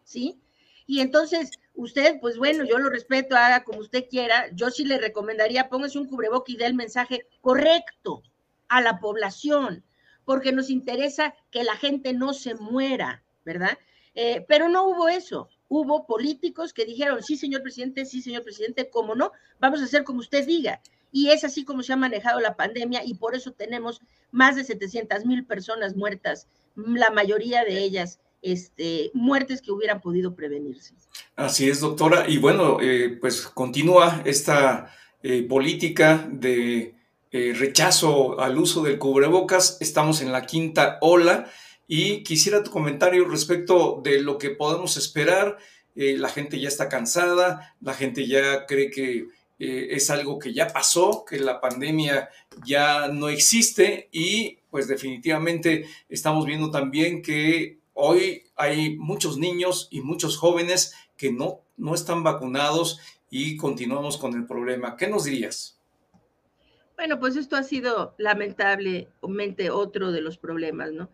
¿sí? 0.04 0.40
Y 0.88 1.02
entonces 1.02 1.52
usted, 1.76 2.20
pues 2.22 2.38
bueno, 2.38 2.64
yo 2.64 2.80
lo 2.80 2.90
respeto, 2.90 3.36
haga 3.36 3.64
como 3.66 3.80
usted 3.80 4.06
quiera, 4.10 4.50
yo 4.54 4.72
sí 4.72 4.86
le 4.86 4.98
recomendaría, 4.98 5.70
póngase 5.70 6.00
un 6.00 6.08
cubrebocas 6.08 6.56
y 6.56 6.58
dé 6.58 6.66
el 6.66 6.74
mensaje 6.74 7.28
correcto 7.42 8.24
a 8.70 8.82
la 8.82 9.00
población, 9.00 9.84
porque 10.26 10.54
nos 10.54 10.70
interesa 10.70 11.36
que 11.52 11.64
la 11.64 11.76
gente 11.76 12.14
no 12.14 12.34
se 12.34 12.56
muera, 12.56 13.24
¿verdad? 13.46 13.78
Eh, 14.16 14.46
pero 14.48 14.70
no 14.70 14.88
hubo 14.88 15.10
eso. 15.10 15.50
Hubo 15.70 16.08
políticos 16.08 16.74
que 16.74 16.86
dijeron, 16.86 17.22
sí, 17.22 17.36
señor 17.36 17.62
presidente, 17.62 18.06
sí, 18.06 18.22
señor 18.22 18.44
presidente, 18.44 18.90
cómo 18.90 19.14
no, 19.14 19.34
vamos 19.60 19.82
a 19.82 19.84
hacer 19.84 20.06
como 20.06 20.20
usted 20.20 20.46
diga. 20.46 20.82
Y 21.12 21.30
es 21.30 21.44
así 21.44 21.66
como 21.66 21.84
se 21.84 21.94
ha 21.94 21.98
manejado 21.98 22.40
la 22.40 22.56
pandemia 22.56 23.04
y 23.04 23.16
por 23.16 23.36
eso 23.36 23.52
tenemos 23.52 24.02
más 24.32 24.56
de 24.56 24.64
700 24.64 25.26
mil 25.26 25.46
personas 25.46 25.96
muertas, 25.96 26.48
la 26.76 27.10
mayoría 27.10 27.64
de 27.64 27.80
ellas 27.80 28.20
este, 28.48 29.12
muertes 29.14 29.62
que 29.62 29.72
hubieran 29.72 30.00
podido 30.00 30.34
prevenirse. 30.34 30.94
Así 31.36 31.70
es, 31.70 31.82
doctora. 31.82 32.30
Y 32.30 32.38
bueno, 32.38 32.78
eh, 32.82 33.18
pues 33.20 33.42
continúa 33.42 34.22
esta 34.24 34.96
eh, 35.22 35.44
política 35.44 36.26
de 36.32 36.96
eh, 37.32 37.54
rechazo 37.58 38.40
al 38.40 38.58
uso 38.58 38.84
del 38.84 39.00
cubrebocas. 39.00 39.78
Estamos 39.82 40.22
en 40.22 40.32
la 40.32 40.46
quinta 40.46 40.98
ola 41.02 41.52
y 41.90 42.24
quisiera 42.24 42.64
tu 42.64 42.72
comentario 42.72 43.28
respecto 43.28 44.00
de 44.02 44.22
lo 44.22 44.38
que 44.38 44.52
podemos 44.52 44.96
esperar. 44.96 45.58
la 45.96 46.30
gente 46.30 46.60
ya 46.60 46.68
está 46.68 46.90
cansada, 46.90 47.76
la 47.82 47.94
gente 47.96 48.28
ya 48.28 48.68
cree 48.68 48.92
que 48.92 49.30
es 49.58 50.12
algo 50.12 50.38
que 50.38 50.54
ya 50.54 50.68
pasó, 50.68 51.26
que 51.28 51.40
la 51.40 51.60
pandemia 51.60 52.30
ya 52.64 53.08
no 53.08 53.30
existe 53.30 54.08
y 54.12 54.60
pues 54.70 54.88
definitivamente 54.88 55.88
estamos 56.08 56.46
viendo 56.46 56.70
también 56.70 57.24
que 57.24 57.80
hoy 57.98 58.44
hay 58.56 58.96
muchos 58.98 59.38
niños 59.38 59.88
y 59.92 60.02
muchos 60.02 60.38
jóvenes 60.38 60.94
que 61.18 61.32
no, 61.32 61.62
no 61.76 61.96
están 61.96 62.24
vacunados 62.24 63.00
y 63.30 63.58
continuamos 63.58 64.18
con 64.18 64.36
el 64.36 64.46
problema. 64.46 64.96
¿Qué 64.96 65.08
nos 65.08 65.24
dirías? 65.24 65.80
Bueno, 66.96 67.20
pues 67.20 67.36
esto 67.36 67.56
ha 67.56 67.64
sido 67.64 68.16
lamentablemente 68.18 69.72
otro 69.72 70.12
de 70.12 70.22
los 70.22 70.38
problemas, 70.38 70.92
¿no? 70.92 71.10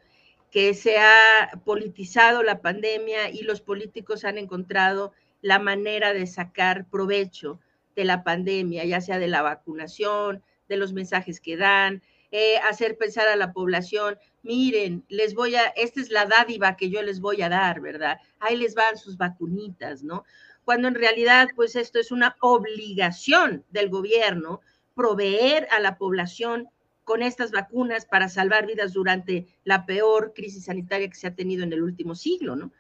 Que 0.52 0.74
se 0.74 0.98
ha 0.98 1.62
politizado 1.66 2.44
la 2.44 2.62
pandemia 2.62 3.30
y 3.30 3.42
los 3.42 3.62
políticos 3.62 4.26
han 4.26 4.38
encontrado 4.38 5.14
la 5.42 5.60
manera 5.60 6.14
de 6.14 6.28
sacar 6.28 6.90
provecho 6.90 7.60
de 7.96 8.06
la 8.06 8.24
pandemia, 8.24 8.86
ya 8.86 9.02
sea 9.02 9.20
de 9.20 9.28
la 9.28 9.42
vacunación, 9.42 10.44
de 10.68 10.78
los 10.78 10.94
mensajes 10.94 11.40
que 11.40 11.58
dan, 11.58 12.02
eh, 12.36 12.58
hacer 12.68 12.98
pensar 12.98 13.28
a 13.28 13.36
la 13.36 13.54
población, 13.54 14.18
miren, 14.42 15.06
les 15.08 15.36
voy 15.36 15.54
a, 15.56 15.68
esta 15.76 16.02
es 16.02 16.10
la 16.10 16.26
dádiva 16.26 16.76
que 16.76 16.90
yo 16.90 17.04
les 17.04 17.20
voy 17.20 17.44
a 17.44 17.50
dar, 17.50 17.80
¿verdad? 17.80 18.18
Ahí 18.40 18.58
les 18.58 18.74
van 18.74 18.98
sus 18.98 19.18
vacunitas, 19.18 20.02
¿no? 20.02 20.26
Cuando 20.66 20.88
en 20.88 20.96
realidad, 20.96 21.50
pues 21.56 21.76
esto 21.76 22.00
es 22.00 22.12
una 22.12 22.36
obligación 22.42 23.64
del 23.70 23.90
gobierno 23.90 24.62
proveer 24.96 25.68
a 25.70 25.80
la 25.80 26.00
población 26.00 26.70
con 27.04 27.22
estas 27.22 27.52
vacunas 27.52 28.08
para 28.08 28.30
salvar 28.30 28.66
vidas 28.66 28.94
durante 28.94 29.46
la 29.64 29.86
peor 29.86 30.34
crisis 30.34 30.66
sanitaria 30.66 31.10
que 31.10 31.16
se 31.16 31.28
ha 31.28 31.36
tenido 31.36 31.64
en 31.64 31.72
el 31.72 31.84
último 31.84 32.16
siglo, 32.16 32.56
¿no? 32.56 32.72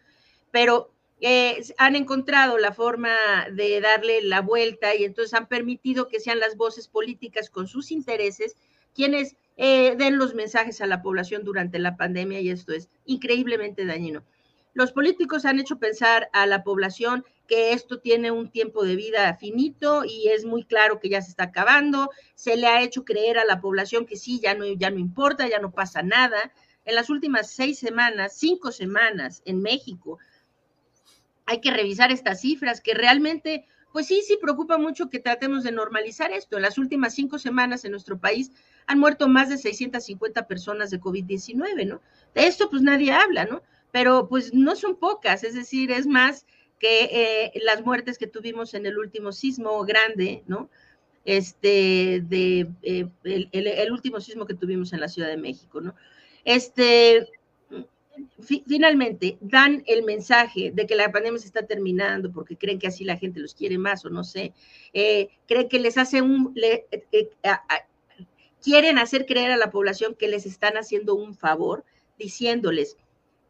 Pero 0.50 0.89
han 1.78 1.96
encontrado 1.96 2.58
la 2.58 2.74
forma 2.74 3.16
de 3.52 3.80
darle 3.82 4.24
la 4.24 4.42
vuelta 4.42 4.96
y 4.96 5.04
entonces 5.04 5.36
han 5.36 5.48
permitido 5.48 6.08
que 6.08 6.20
sean 6.20 6.39
las 6.39 6.58
voces 6.58 6.88
políticas 6.88 7.52
con 7.52 7.68
sus 7.68 7.92
intereses 7.92 8.56
quienes 8.94 9.36
eh, 9.58 9.96
den 9.98 10.18
los 10.18 10.34
mensajes 10.34 10.82
a 10.82 10.88
la 10.88 11.02
población 11.02 11.44
durante 11.44 11.80
la 11.80 11.96
pandemia 11.96 12.39
y 12.42 12.50
esto 12.50 12.74
es 12.74 12.89
increíblemente 13.06 13.86
dañino. 13.86 14.24
Los 14.74 14.92
políticos 14.92 15.46
han 15.46 15.60
hecho 15.60 15.78
pensar 15.78 16.30
a 16.34 16.48
la 16.48 16.63
población 16.63 17.24
que 17.48 17.74
esto 17.74 18.00
tiene 18.00 18.32
un 18.32 18.50
tiempo 18.50 18.84
de 18.84 18.96
vida 18.96 19.36
finito 19.36 20.04
y 20.04 20.30
es 20.30 20.46
muy 20.46 20.63
claro 20.63 21.00
que 21.00 21.10
ya 21.10 21.22
se 21.22 21.30
está 21.30 21.46
acabando. 21.46 22.10
Se 22.34 22.58
le 22.58 22.66
ha 22.66 22.82
hecho 22.82 23.06
creer 23.06 23.38
a 23.38 23.46
la 23.46 23.62
población 23.62 24.08
que 24.08 24.16
sí, 24.16 24.39
ya 24.42 24.56
no, 24.56 24.66
ya 24.66 24.89
no 24.89 24.98
importa, 24.98 25.48
ya 25.48 25.60
no 25.60 25.72
pasa 25.72 26.02
nada. 26.02 26.52
En 26.86 26.96
las 26.96 27.12
últimas 27.12 27.52
seis 27.52 27.78
semanas, 27.78 28.36
cinco 28.36 28.72
semanas 28.72 29.44
en 29.46 29.62
México, 29.62 30.18
hay 31.46 31.62
que 31.62 31.72
revisar 31.72 32.12
estas 32.12 32.42
cifras 32.42 32.82
que 32.82 32.96
realmente, 32.96 33.68
pues 33.92 34.08
sí, 34.08 34.24
sí 34.26 34.38
preocupa 34.42 34.78
mucho 34.80 35.10
que 35.10 35.20
tratemos 35.20 35.63
de 35.63 35.72
normalizar 35.72 36.32
esto. 36.32 36.56
En 36.56 36.63
las 36.63 36.80
últimas 36.80 37.13
cinco 37.13 37.38
semanas 37.38 37.86
en 37.86 37.92
nuestro 37.92 38.20
país 38.20 38.52
han 38.88 39.00
muerto 39.00 39.28
más 39.28 39.50
de 39.50 39.58
650 39.58 40.48
personas 40.48 40.89
de 40.89 41.00
COVID-19, 41.00 41.88
¿no? 41.88 42.02
De 42.34 42.48
esto 42.48 42.69
pues 42.69 42.82
nadie 42.82 43.12
habla, 43.12 43.46
¿no? 43.46 43.62
Pero 43.91 44.28
pues 44.28 44.54
no 44.54 44.76
son 44.76 44.96
pocas, 44.96 45.43
es 45.43 45.54
decir, 45.54 45.91
es 45.91 46.08
más 46.08 46.46
que 46.80 47.06
eh, 47.06 47.52
las 47.63 47.86
muertes 47.86 48.17
que 48.17 48.28
tuvimos 48.28 48.74
en 48.74 48.86
el 48.86 48.98
último 48.98 49.32
sismo 49.32 49.84
grande, 49.86 50.43
¿no? 50.48 50.69
Este, 51.26 52.22
de, 52.28 52.67
eh, 52.82 53.08
el, 53.24 53.91
último 53.91 54.19
sismo 54.19 54.46
que 54.46 54.54
tuvimos 54.54 54.91
en 54.91 55.00
la 55.00 55.08
Ciudad 55.08 55.30
de 55.30 55.38
México, 55.38 55.80
¿no? 55.80 55.96
Este, 56.43 57.30
finalmente 58.67 59.38
dan 59.39 59.84
el 59.88 60.04
mensaje 60.04 60.72
de 60.72 60.86
que 60.86 60.96
la 60.96 61.12
pandemia 61.12 61.39
se 61.39 61.48
está 61.48 61.65
terminando 61.65 62.32
porque 62.32 62.58
creen 62.58 62.80
que 62.80 62.88
así 62.88 63.04
la 63.04 63.17
gente 63.17 63.39
los 63.39 63.56
quiere 63.56 63.78
más 63.78 64.04
o 64.06 64.10
no 64.10 64.24
sé, 64.24 64.54
eh, 64.93 65.30
creen 65.48 65.69
que 65.69 65.80
les 65.80 65.98
hace 65.98 66.22
un, 66.22 66.54
quieren 68.63 68.97
hacer 68.97 69.26
creer 69.26 69.52
a 69.52 69.58
la 69.58 69.69
población 69.69 70.15
que 70.15 70.28
les 70.28 70.45
están 70.45 70.78
haciendo 70.78 71.15
un 71.15 71.36
favor 71.36 71.84
diciéndoles, 72.17 72.97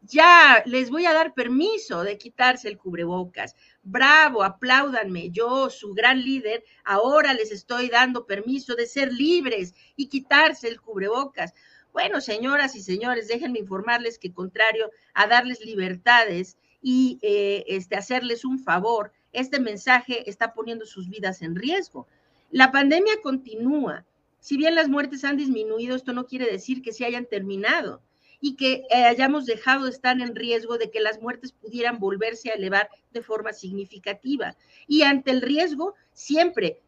ya 0.01 0.63
les 0.65 0.89
voy 0.89 1.05
a 1.05 1.13
dar 1.13 1.33
permiso 1.33 2.03
de 2.03 2.17
quitarse 2.17 2.67
el 2.67 2.77
cubrebocas. 2.77 3.55
Bravo, 3.83 4.43
apláudanme. 4.43 5.29
Yo, 5.29 5.69
su 5.69 5.93
gran 5.93 6.21
líder, 6.21 6.65
ahora 6.83 7.33
les 7.33 7.51
estoy 7.51 7.89
dando 7.89 8.25
permiso 8.25 8.75
de 8.75 8.85
ser 8.85 9.13
libres 9.13 9.73
y 9.95 10.07
quitarse 10.07 10.67
el 10.67 10.81
cubrebocas. 10.81 11.53
Bueno, 11.93 12.19
señoras 12.19 12.75
y 12.75 12.81
señores, 12.81 13.27
déjenme 13.27 13.59
informarles 13.59 14.17
que 14.17 14.33
contrario 14.33 14.89
a 15.13 15.27
darles 15.27 15.63
libertades 15.63 16.57
y 16.81 17.19
eh, 17.21 17.63
este, 17.67 17.95
hacerles 17.95 18.43
un 18.43 18.59
favor, 18.59 19.13
este 19.31 19.59
mensaje 19.59 20.29
está 20.29 20.53
poniendo 20.53 20.85
sus 20.85 21.07
vidas 21.07 21.41
en 21.41 21.55
riesgo. 21.55 22.07
La 22.51 22.71
pandemia 22.71 23.13
continúa. 23.21 24.05
Si 24.43 24.57
bien 24.57 24.75
las 24.75 24.89
muertes 24.89 25.23
han 25.23 25.37
disminuido, 25.37 25.95
esto 25.95 26.11
no 26.11 26.25
quiere 26.25 26.51
decir 26.51 26.81
que 26.81 26.91
se 26.91 27.05
hayan 27.05 27.25
terminado 27.25 28.03
y 28.41 28.57
que 28.57 28.83
eh, 28.89 29.05
hayamos 29.05 29.45
dejado 29.45 29.85
de 29.85 29.91
estar 29.91 30.19
en 30.19 30.35
riesgo 30.35 30.77
de 30.77 30.91
que 30.91 30.99
las 30.99 31.21
muertes 31.21 31.53
pudieran 31.53 31.97
volverse 31.97 32.51
a 32.51 32.55
elevar 32.55 32.89
de 33.13 33.21
forma 33.21 33.53
significativa. 33.53 34.57
Y 34.85 35.03
ante 35.03 35.31
el 35.31 35.41
riesgo, 35.41 35.95
siempre, 36.11 36.81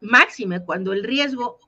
máxime, 0.00 0.64
cuando 0.64 0.94
el 0.94 1.04
riesgo 1.04 1.58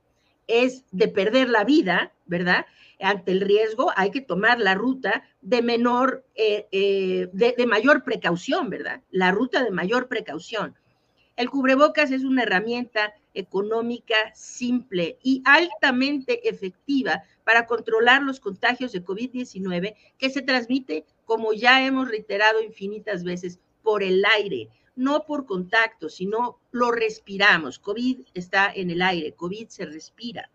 es 0.46 0.86
de 0.90 1.08
perder 1.08 1.50
la 1.50 1.64
vida, 1.64 2.14
¿verdad? 2.24 2.64
Ante 2.98 3.32
el 3.32 3.42
riesgo 3.42 3.92
hay 3.94 4.10
que 4.10 4.22
tomar 4.22 4.58
la 4.58 4.74
ruta 4.74 5.22
de 5.42 5.60
menor, 5.60 6.24
eh, 6.34 6.66
eh, 6.72 7.28
de 7.30 7.66
mayor 7.66 8.04
precaución, 8.04 8.70
¿verdad? 8.70 9.02
La 9.10 9.32
ruta 9.32 9.62
de 9.62 9.70
mayor 9.70 10.08
precaución. 10.08 10.74
El 11.36 11.50
cubrebocas 11.50 12.10
es 12.10 12.24
una 12.24 12.44
herramienta 12.44 13.14
económica 13.34 14.16
simple 14.34 15.18
y 15.22 15.42
altamente 15.44 16.48
efectiva 16.48 17.22
para 17.44 17.66
controlar 17.66 18.22
los 18.22 18.40
contagios 18.40 18.92
de 18.92 19.04
COVID-19 19.04 19.94
que 20.18 20.30
se 20.30 20.40
transmite, 20.40 21.04
como 21.26 21.52
ya 21.52 21.84
hemos 21.84 22.08
reiterado 22.08 22.62
infinitas 22.62 23.22
veces, 23.22 23.60
por 23.82 24.02
el 24.02 24.24
aire, 24.36 24.70
no 24.96 25.24
por 25.26 25.44
contacto, 25.44 26.08
sino 26.08 26.58
lo 26.72 26.90
respiramos. 26.90 27.78
COVID 27.78 28.20
está 28.32 28.72
en 28.74 28.90
el 28.90 29.02
aire, 29.02 29.34
COVID 29.34 29.68
se 29.68 29.84
respira. 29.84 30.50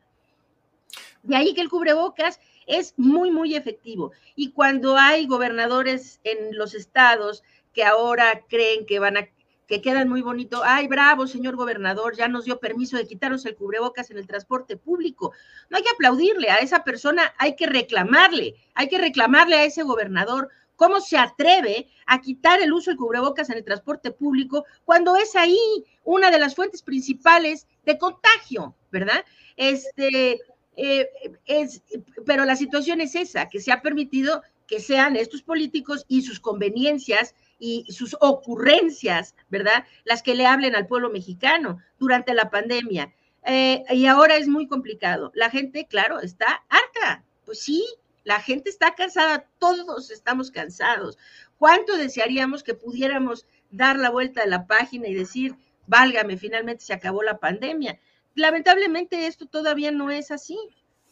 De 1.22 1.36
ahí 1.36 1.54
que 1.54 1.62
el 1.62 1.70
cubrebocas 1.70 2.40
es 2.66 2.96
muy, 2.98 3.30
muy 3.30 3.56
efectivo. 3.56 4.12
Y 4.36 4.52
cuando 4.52 4.98
hay 4.98 5.28
gobernadores 5.28 6.20
en 6.24 6.58
los 6.58 6.74
estados 6.74 7.44
que 7.74 7.84
ahora 7.84 8.44
creen 8.50 8.86
que 8.86 9.00
van 9.00 9.18
a 9.18 9.30
que 9.72 9.82
quedan 9.82 10.10
muy 10.10 10.22
bonito. 10.22 10.64
Ay, 10.66 10.90
bravo, 10.90 11.28
señor 11.28 11.56
gobernador, 11.56 12.14
ya 12.18 12.28
nos 12.28 12.44
dio 12.44 12.60
permiso 12.60 12.98
de 12.98 13.08
quitarnos 13.08 13.46
el 13.46 13.56
cubrebocas 13.56 14.12
en 14.12 14.18
el 14.18 14.28
transporte 14.28 14.76
público. 14.76 15.32
No 15.70 15.78
hay 15.78 15.84
que 15.84 15.92
aplaudirle 15.92 16.50
a 16.50 16.58
esa 16.58 16.84
persona, 16.84 17.34
hay 17.38 17.56
que 17.56 17.68
reclamarle, 17.68 18.56
hay 18.74 18.90
que 18.90 18.98
reclamarle 18.98 19.56
a 19.56 19.64
ese 19.64 19.84
gobernador 19.84 20.50
cómo 20.76 21.00
se 21.00 21.18
atreve 21.18 21.88
a 22.06 22.20
quitar 22.20 22.62
el 22.62 22.74
uso 22.74 22.92
del 22.92 22.98
cubrebocas 22.98 23.50
en 23.50 23.60
el 23.60 23.64
transporte 23.64 24.12
público 24.12 24.66
cuando 24.84 25.16
es 25.16 25.38
ahí 25.38 25.86
una 26.04 26.32
de 26.32 26.40
las 26.40 26.54
fuentes 26.54 26.82
principales 26.82 27.66
de 27.86 27.98
contagio, 27.98 28.76
¿verdad? 28.92 29.24
Este, 29.56 30.42
eh, 30.76 31.10
es, 31.46 31.82
pero 32.26 32.44
la 32.44 32.58
situación 32.58 33.00
es 33.00 33.16
esa, 33.16 33.48
que 33.48 33.62
se 33.62 33.72
ha 33.72 33.82
permitido 33.82 34.42
que 34.68 34.82
sean 34.82 35.16
estos 35.16 35.44
políticos 35.44 36.04
y 36.10 36.24
sus 36.24 36.42
conveniencias 36.42 37.36
y 37.62 37.86
sus 37.90 38.18
ocurrencias, 38.20 39.36
¿verdad? 39.50 39.86
Las 40.04 40.24
que 40.24 40.34
le 40.34 40.48
hablen 40.48 40.76
al 40.76 40.88
pueblo 40.88 41.12
mexicano 41.12 41.80
durante 42.00 42.34
la 42.34 42.50
pandemia. 42.50 43.14
Eh, 43.46 43.84
y 43.92 44.08
ahora 44.08 44.36
es 44.36 44.48
muy 44.48 44.68
complicado. 44.68 45.32
La 45.36 45.52
gente, 45.52 45.86
claro, 45.86 46.20
está 46.20 46.64
harta. 46.70 47.24
Pues 47.46 47.60
sí, 47.60 47.86
la 48.24 48.42
gente 48.42 48.72
está 48.72 48.96
cansada, 48.96 49.46
todos 49.60 50.10
estamos 50.10 50.50
cansados. 50.50 51.20
¿Cuánto 51.60 51.98
desearíamos 51.98 52.64
que 52.64 52.74
pudiéramos 52.74 53.46
dar 53.70 54.00
la 54.00 54.10
vuelta 54.10 54.42
a 54.42 54.48
la 54.48 54.66
página 54.66 55.08
y 55.08 55.14
decir, 55.14 55.56
válgame, 55.86 56.38
finalmente 56.38 56.84
se 56.84 56.94
acabó 56.94 57.22
la 57.22 57.38
pandemia? 57.38 58.00
Lamentablemente 58.34 59.28
esto 59.28 59.46
todavía 59.46 59.92
no 59.92 60.10
es 60.10 60.32
así. 60.32 60.58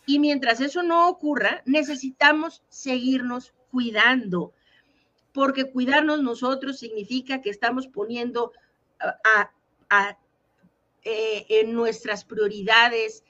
Y 0.08 0.18
mientras 0.18 0.62
eso 0.62 0.82
no 0.82 1.10
ocurra, 1.10 1.62
necesitamos 1.66 2.64
seguirnos 2.70 3.54
cuidando 3.70 4.52
porque 5.34 5.72
cuidarnos 5.72 6.22
nosotros 6.22 6.80
significa 6.80 7.42
que 7.42 7.50
estamos 7.50 7.88
poniendo 7.88 8.52
eh, 11.04 11.46
en 11.50 11.74
nuestras 11.74 12.26
prioridades, 12.26 13.24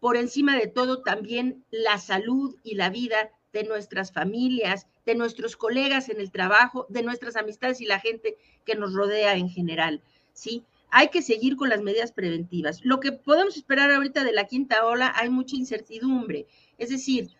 por 0.00 0.16
encima 0.16 0.56
de 0.56 0.66
todo, 0.66 1.02
también 1.02 1.64
la 1.70 1.98
salud 1.98 2.56
y 2.62 2.74
la 2.74 2.90
vida 2.90 3.30
de 3.54 3.64
nuestras 3.64 4.12
familias, 4.12 4.86
de 5.06 5.14
nuestros 5.14 5.56
colegas 5.56 6.08
en 6.08 6.20
el 6.20 6.30
trabajo, 6.30 6.86
de 6.90 7.02
nuestras 7.02 7.36
amistades 7.36 7.80
y 7.80 7.86
la 7.86 8.00
gente 8.00 8.36
que 8.64 8.74
nos 8.74 8.92
rodea 8.92 9.36
en 9.36 9.48
general, 9.48 10.02
¿sí? 10.32 10.64
Hay 10.90 11.08
que 11.08 11.22
seguir 11.22 11.56
con 11.56 11.70
las 11.70 11.80
medidas 11.80 12.12
preventivas. 12.12 12.84
Lo 12.84 13.00
que 13.00 13.12
podemos 13.12 13.56
esperar 13.56 13.90
ahorita 13.90 14.24
de 14.24 14.32
la 14.32 14.46
quinta 14.46 14.84
ola, 14.84 15.12
hay 15.16 15.30
mucha 15.30 15.56
incertidumbre. 15.56 16.46
Es 16.78 16.90
decir, 16.90 17.30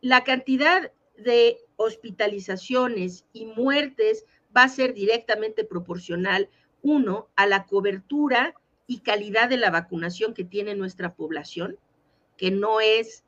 la 0.00 0.22
cantidad 0.22 0.92
de 1.16 1.58
hospitalizaciones 1.80 3.24
y 3.32 3.46
muertes 3.46 4.26
va 4.54 4.64
a 4.64 4.68
ser 4.68 4.92
directamente 4.92 5.64
proporcional, 5.64 6.50
uno, 6.82 7.28
a 7.36 7.46
la 7.46 7.64
cobertura 7.64 8.54
y 8.86 8.98
calidad 8.98 9.48
de 9.48 9.56
la 9.56 9.70
vacunación 9.70 10.34
que 10.34 10.44
tiene 10.44 10.74
nuestra 10.74 11.14
población, 11.14 11.78
que 12.36 12.50
no 12.50 12.80
es 12.80 13.24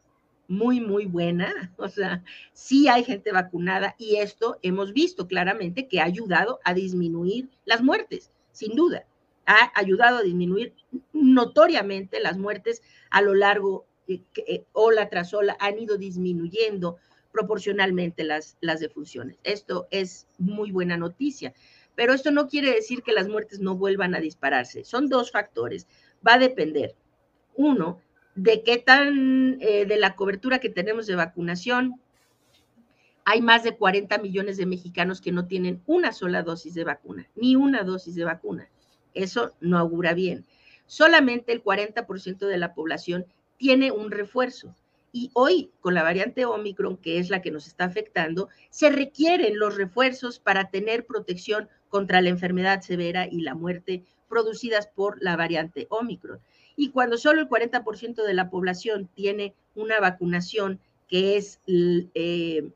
muy, 0.49 0.81
muy 0.81 1.07
buena. 1.07 1.73
O 1.79 1.89
sea, 1.89 2.23
sí 2.53 2.89
hay 2.89 3.05
gente 3.05 3.33
vacunada 3.33 3.95
y 3.99 4.17
esto 4.17 4.59
hemos 4.61 4.93
visto 4.93 5.27
claramente 5.27 5.89
que 5.89 6.01
ha 6.01 6.05
ayudado 6.05 6.61
a 6.63 6.75
disminuir 6.75 7.49
las 7.65 7.83
muertes, 7.83 8.31
sin 8.53 8.77
duda. 8.77 9.07
Ha 9.47 9.73
ayudado 9.75 10.19
a 10.19 10.23
disminuir 10.23 10.75
notoriamente 11.15 12.21
las 12.21 12.37
muertes 12.37 12.83
a 13.11 13.23
lo 13.23 13.35
largo, 13.35 13.87
eh, 14.09 14.21
eh, 14.47 14.65
ola 14.73 15.09
tras 15.09 15.33
ola, 15.33 15.57
han 15.59 15.79
ido 15.79 15.97
disminuyendo 15.97 16.99
proporcionalmente 17.33 18.25
las, 18.25 18.57
las 18.61 18.81
defunciones. 18.81 19.39
Esto 19.43 19.89
es 19.91 20.29
muy 20.39 20.71
buena 20.71 20.97
noticia, 20.97 21.55
pero 21.95 22.13
esto 22.15 22.31
no 22.31 22.49
quiere 22.49 22.73
decir 22.73 23.03
que 23.03 23.13
las 23.13 23.29
muertes 23.29 23.61
no 23.61 23.77
vuelvan 23.77 24.15
a 24.15 24.21
dispararse. 24.21 24.85
Son 24.85 25.09
dos 25.09 25.31
factores. 25.31 25.87
Va 26.27 26.35
a 26.35 26.39
depender, 26.39 26.95
uno, 27.55 28.01
de 28.35 28.63
qué 28.63 28.79
tan, 28.79 29.59
eh, 29.61 29.85
de 29.87 29.97
la 29.97 30.15
cobertura 30.15 30.59
que 30.59 30.71
tenemos 30.71 31.07
de 31.07 31.17
vacunación. 31.17 32.01
Hay 33.25 33.41
más 33.41 33.63
de 33.63 33.77
40 33.77 34.19
millones 34.19 34.57
de 34.57 34.67
mexicanos 34.67 35.21
que 35.21 35.33
no 35.33 35.47
tienen 35.47 35.83
una 35.87 36.13
sola 36.13 36.43
dosis 36.43 36.75
de 36.75 36.85
vacuna, 36.85 37.29
ni 37.37 37.57
una 37.57 37.83
dosis 37.83 38.15
de 38.15 38.25
vacuna. 38.25 38.69
Eso 39.15 39.53
no 39.61 39.79
augura 39.79 40.15
bien. 40.15 40.45
Solamente 40.87 41.53
el 41.53 41.63
40% 41.63 42.47
de 42.47 42.59
la 42.59 42.75
población 42.75 43.27
tiene 43.59 43.93
un 43.93 44.11
refuerzo. 44.11 44.75
Y 45.13 45.31
hoy, 45.35 45.71
con 45.81 45.95
la 45.95 46.03
variante 46.03 46.47
Omicron, 46.47 46.97
que 46.97 47.19
es 47.19 47.29
la 47.29 47.43
que 47.43 47.51
nos 47.51 47.67
está 47.67 47.85
afectando, 47.85 48.49
se 48.71 48.91
requieren 48.91 49.59
los 49.59 49.77
refuerzos 49.77 50.39
para 50.39 50.71
tener 50.71 51.05
protección 51.05 51.69
contra 51.91 52.23
la 52.23 52.31
enfermedad 52.31 52.81
severa 52.81 53.29
y 53.31 53.43
la 53.43 53.55
muerte 53.55 54.05
producidas 54.29 54.87
por 54.87 55.23
la 55.23 55.37
variante 55.37 55.87
Omicron. 55.91 56.41
Y 56.75 56.89
cuando 56.91 57.19
solo 57.19 57.43
el 57.43 57.49
40% 57.49 58.25
de 58.25 58.35
la 58.35 58.49
población 58.49 59.09
tiene 59.15 59.55
una 59.75 60.01
vacunación 60.01 60.81
que 61.07 61.37
es, 61.37 61.61
eh, 61.67 62.71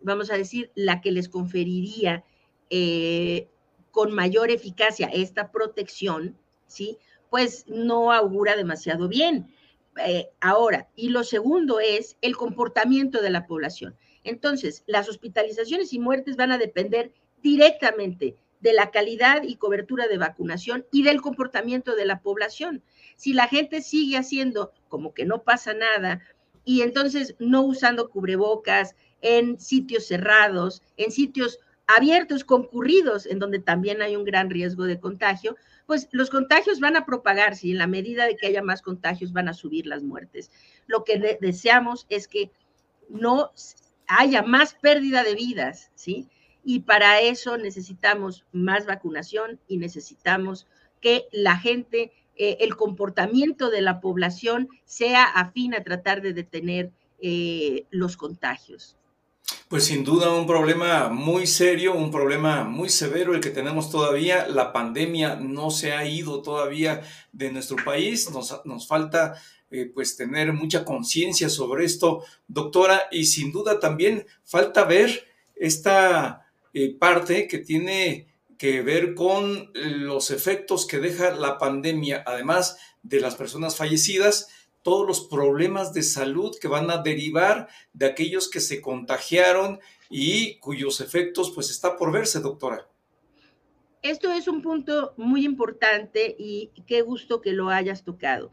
vamos 0.00 0.30
a 0.30 0.38
decir, 0.38 0.70
la 0.74 1.02
que 1.02 1.12
les 1.12 1.28
conferiría 1.28 2.24
eh, 2.70 3.48
con 3.90 4.12
mayor 4.12 4.50
eficacia 4.50 5.08
esta 5.08 5.52
protección, 5.52 6.34
¿sí? 6.66 6.96
Pues 7.28 7.66
no 7.68 8.10
augura 8.10 8.56
demasiado 8.56 9.08
bien. 9.08 9.52
Eh, 9.96 10.30
ahora. 10.40 10.88
Y 10.96 11.10
lo 11.10 11.24
segundo 11.24 11.80
es 11.80 12.16
el 12.22 12.36
comportamiento 12.36 13.20
de 13.20 13.30
la 13.30 13.46
población. 13.46 13.96
Entonces, 14.24 14.84
las 14.86 15.08
hospitalizaciones 15.08 15.92
y 15.92 15.98
muertes 15.98 16.36
van 16.36 16.52
a 16.52 16.58
depender 16.58 17.12
directamente 17.42 18.36
de 18.60 18.72
la 18.72 18.90
calidad 18.90 19.42
y 19.42 19.56
cobertura 19.56 20.06
de 20.06 20.18
vacunación 20.18 20.86
y 20.92 21.02
del 21.02 21.20
comportamiento 21.20 21.96
de 21.96 22.06
la 22.06 22.20
población. 22.20 22.82
Si 23.16 23.32
la 23.32 23.48
gente 23.48 23.82
sigue 23.82 24.16
haciendo 24.16 24.72
como 24.88 25.12
que 25.12 25.24
no 25.24 25.42
pasa 25.42 25.74
nada 25.74 26.20
y 26.64 26.82
entonces 26.82 27.34
no 27.40 27.62
usando 27.62 28.08
cubrebocas 28.08 28.94
en 29.20 29.58
sitios 29.58 30.06
cerrados, 30.06 30.80
en 30.96 31.10
sitios 31.10 31.58
abiertos, 31.88 32.44
concurridos, 32.44 33.26
en 33.26 33.40
donde 33.40 33.58
también 33.58 34.00
hay 34.00 34.14
un 34.14 34.24
gran 34.24 34.48
riesgo 34.48 34.84
de 34.84 35.00
contagio, 35.00 35.56
pues 35.92 36.08
los 36.10 36.30
contagios 36.30 36.80
van 36.80 36.96
a 36.96 37.04
propagarse 37.04 37.66
y 37.66 37.72
en 37.72 37.76
la 37.76 37.86
medida 37.86 38.24
de 38.24 38.34
que 38.34 38.46
haya 38.46 38.62
más 38.62 38.80
contagios 38.80 39.34
van 39.34 39.50
a 39.50 39.52
subir 39.52 39.86
las 39.86 40.02
muertes. 40.02 40.50
Lo 40.86 41.04
que 41.04 41.36
deseamos 41.38 42.06
es 42.08 42.28
que 42.28 42.50
no 43.10 43.50
haya 44.06 44.40
más 44.40 44.72
pérdida 44.72 45.22
de 45.22 45.34
vidas, 45.34 45.90
¿sí? 45.94 46.30
Y 46.64 46.80
para 46.80 47.20
eso 47.20 47.58
necesitamos 47.58 48.46
más 48.52 48.86
vacunación 48.86 49.60
y 49.68 49.76
necesitamos 49.76 50.66
que 51.02 51.26
la 51.30 51.58
gente, 51.58 52.10
eh, 52.36 52.56
el 52.60 52.74
comportamiento 52.74 53.68
de 53.68 53.82
la 53.82 54.00
población 54.00 54.70
sea 54.86 55.24
afín 55.24 55.74
a 55.74 55.84
tratar 55.84 56.22
de 56.22 56.32
detener 56.32 56.90
eh, 57.20 57.84
los 57.90 58.16
contagios. 58.16 58.96
Pues 59.68 59.84
sin 59.84 60.04
duda 60.04 60.30
un 60.30 60.46
problema 60.46 61.08
muy 61.08 61.46
serio, 61.46 61.94
un 61.94 62.10
problema 62.10 62.64
muy 62.64 62.90
severo 62.90 63.34
el 63.34 63.40
que 63.40 63.50
tenemos 63.50 63.90
todavía. 63.90 64.46
La 64.46 64.72
pandemia 64.72 65.36
no 65.36 65.70
se 65.70 65.92
ha 65.92 66.06
ido 66.06 66.42
todavía 66.42 67.02
de 67.32 67.50
nuestro 67.50 67.76
país. 67.82 68.30
Nos, 68.30 68.60
nos 68.64 68.86
falta 68.86 69.34
eh, 69.70 69.90
pues 69.92 70.16
tener 70.16 70.52
mucha 70.52 70.84
conciencia 70.84 71.48
sobre 71.48 71.86
esto, 71.86 72.22
doctora, 72.46 73.04
y 73.10 73.24
sin 73.24 73.50
duda 73.52 73.80
también 73.80 74.26
falta 74.44 74.84
ver 74.84 75.26
esta 75.56 76.46
eh, 76.74 76.94
parte 76.98 77.48
que 77.48 77.56
tiene 77.56 78.26
que 78.58 78.82
ver 78.82 79.14
con 79.14 79.70
los 79.74 80.30
efectos 80.30 80.86
que 80.86 80.98
deja 80.98 81.30
la 81.34 81.56
pandemia, 81.56 82.22
además 82.26 82.76
de 83.02 83.20
las 83.20 83.34
personas 83.34 83.74
fallecidas 83.74 84.48
todos 84.82 85.06
los 85.06 85.20
problemas 85.26 85.92
de 85.92 86.02
salud 86.02 86.56
que 86.60 86.68
van 86.68 86.90
a 86.90 86.98
derivar 86.98 87.68
de 87.92 88.06
aquellos 88.06 88.50
que 88.50 88.60
se 88.60 88.80
contagiaron 88.80 89.80
y 90.10 90.58
cuyos 90.58 91.00
efectos 91.00 91.50
pues 91.52 91.70
está 91.70 91.96
por 91.96 92.12
verse, 92.12 92.40
doctora. 92.40 92.88
Esto 94.02 94.32
es 94.32 94.48
un 94.48 94.62
punto 94.62 95.14
muy 95.16 95.44
importante 95.44 96.34
y 96.38 96.72
qué 96.86 97.02
gusto 97.02 97.40
que 97.40 97.52
lo 97.52 97.68
hayas 97.68 98.02
tocado, 98.02 98.52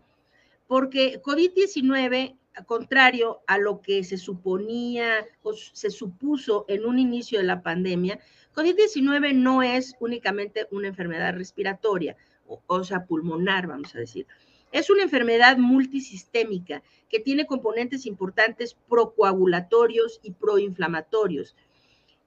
porque 0.68 1.20
COVID-19, 1.24 2.38
contrario 2.68 3.42
a 3.48 3.58
lo 3.58 3.82
que 3.82 4.04
se 4.04 4.18
suponía 4.18 5.26
o 5.42 5.54
se 5.54 5.89
supuso 5.89 6.65
en 6.68 6.86
un 6.86 7.00
inicio 7.00 7.39
de 7.39 7.46
la 7.46 7.63
pandemia, 7.63 8.20
COVID-19 8.54 9.34
no 9.34 9.63
es 9.63 9.96
únicamente 10.00 10.68
una 10.70 10.88
enfermedad 10.88 11.34
respiratoria, 11.34 12.15
o, 12.46 12.84
sea, 12.84 13.06
pulmonar, 13.06 13.68
vamos 13.68 13.94
a 13.96 14.00
decir 14.00 14.28
es 14.71 14.89
una 14.89 15.03
enfermedad 15.03 15.58
multisistémica 15.58 16.84
que 17.10 17.19
tiene 17.19 17.47
componentes 17.47 18.05
importantes 18.05 18.75
procoagulatorios 18.88 20.19
y 20.21 20.32
proinflamatorios, 20.32 21.55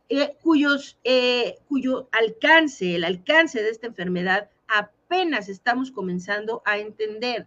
eh, 0.09 0.37
cuyos, 0.43 0.99
eh, 1.05 1.59
cuyo 1.69 2.09
alcance, 2.13 2.97
el 2.97 3.05
alcance 3.05 3.63
de 3.63 3.71
esta 3.71 3.87
enfermedad 3.87 4.51
apenas 4.67 5.49
estamos 5.49 5.91
comenzando 5.91 6.63
a 6.65 6.79
entender. 6.79 7.47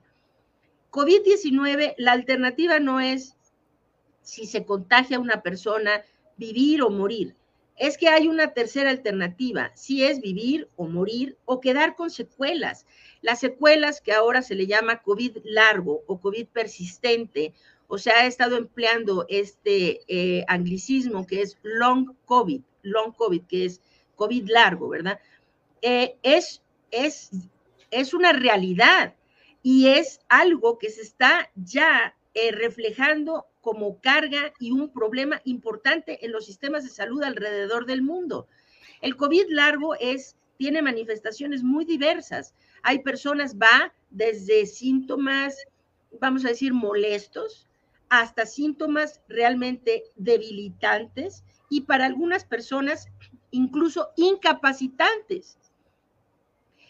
COVID-19, 0.91 1.95
la 1.97 2.13
alternativa 2.13 2.79
no 2.79 2.99
es 2.99 3.35
si 4.21 4.45
se 4.45 4.65
contagia 4.65 5.19
una 5.19 5.41
persona, 5.41 6.01
vivir 6.37 6.81
o 6.81 6.89
morir. 6.89 7.35
Es 7.77 7.97
que 7.97 8.07
hay 8.07 8.27
una 8.27 8.53
tercera 8.53 8.89
alternativa, 8.89 9.71
si 9.75 10.03
es 10.03 10.21
vivir 10.21 10.69
o 10.77 10.87
morir 10.87 11.37
o 11.45 11.59
quedar 11.59 11.95
con 11.95 12.09
secuelas. 12.09 12.85
Las 13.21 13.39
secuelas 13.39 14.01
que 14.01 14.13
ahora 14.13 14.41
se 14.41 14.55
le 14.55 14.67
llama 14.67 15.01
COVID 15.01 15.39
largo 15.43 16.03
o 16.07 16.19
COVID 16.19 16.47
persistente, 16.47 17.53
o 17.87 17.97
sea, 17.97 18.21
ha 18.21 18.25
estado 18.25 18.57
empleando 18.57 19.25
este 19.29 20.01
eh, 20.07 20.45
anglicismo 20.47 21.27
que 21.27 21.41
es 21.41 21.57
long 21.63 22.15
COVID, 22.25 22.61
long 22.83 23.11
COVID, 23.11 23.43
que 23.43 23.65
es 23.65 23.81
COVID 24.15 24.49
largo, 24.49 24.89
¿verdad? 24.89 25.19
Eh, 25.81 26.15
es, 26.23 26.61
es, 26.91 27.31
es 27.91 28.13
una 28.13 28.31
realidad 28.31 29.15
y 29.61 29.87
es 29.87 30.19
algo 30.29 30.77
que 30.77 30.89
se 30.89 31.01
está 31.01 31.51
ya 31.55 32.15
eh, 32.33 32.51
reflejando 32.51 33.47
como 33.65 33.99
carga 33.99 34.53
y 34.59 34.69
un 34.69 34.93
problema 34.93 35.41
importante 35.43 36.23
en 36.23 36.31
los 36.31 36.45
sistemas 36.45 36.83
de 36.83 36.91
salud 36.91 37.23
alrededor 37.23 37.87
del 37.87 38.03
mundo. 38.03 38.47
El 39.01 39.15
COVID 39.17 39.47
largo 39.49 39.95
es, 39.95 40.35
tiene 40.57 40.83
manifestaciones 40.83 41.63
muy 41.63 41.83
diversas. 41.83 42.53
Hay 42.83 42.99
personas, 42.99 43.55
va 43.55 43.91
desde 44.11 44.67
síntomas, 44.67 45.57
vamos 46.21 46.45
a 46.45 46.49
decir, 46.49 46.75
molestos, 46.75 47.67
hasta 48.07 48.45
síntomas 48.45 49.19
realmente 49.27 50.03
debilitantes 50.15 51.43
y 51.67 51.81
para 51.81 52.05
algunas 52.05 52.45
personas 52.45 53.07
incluso 53.49 54.09
incapacitantes. 54.15 55.57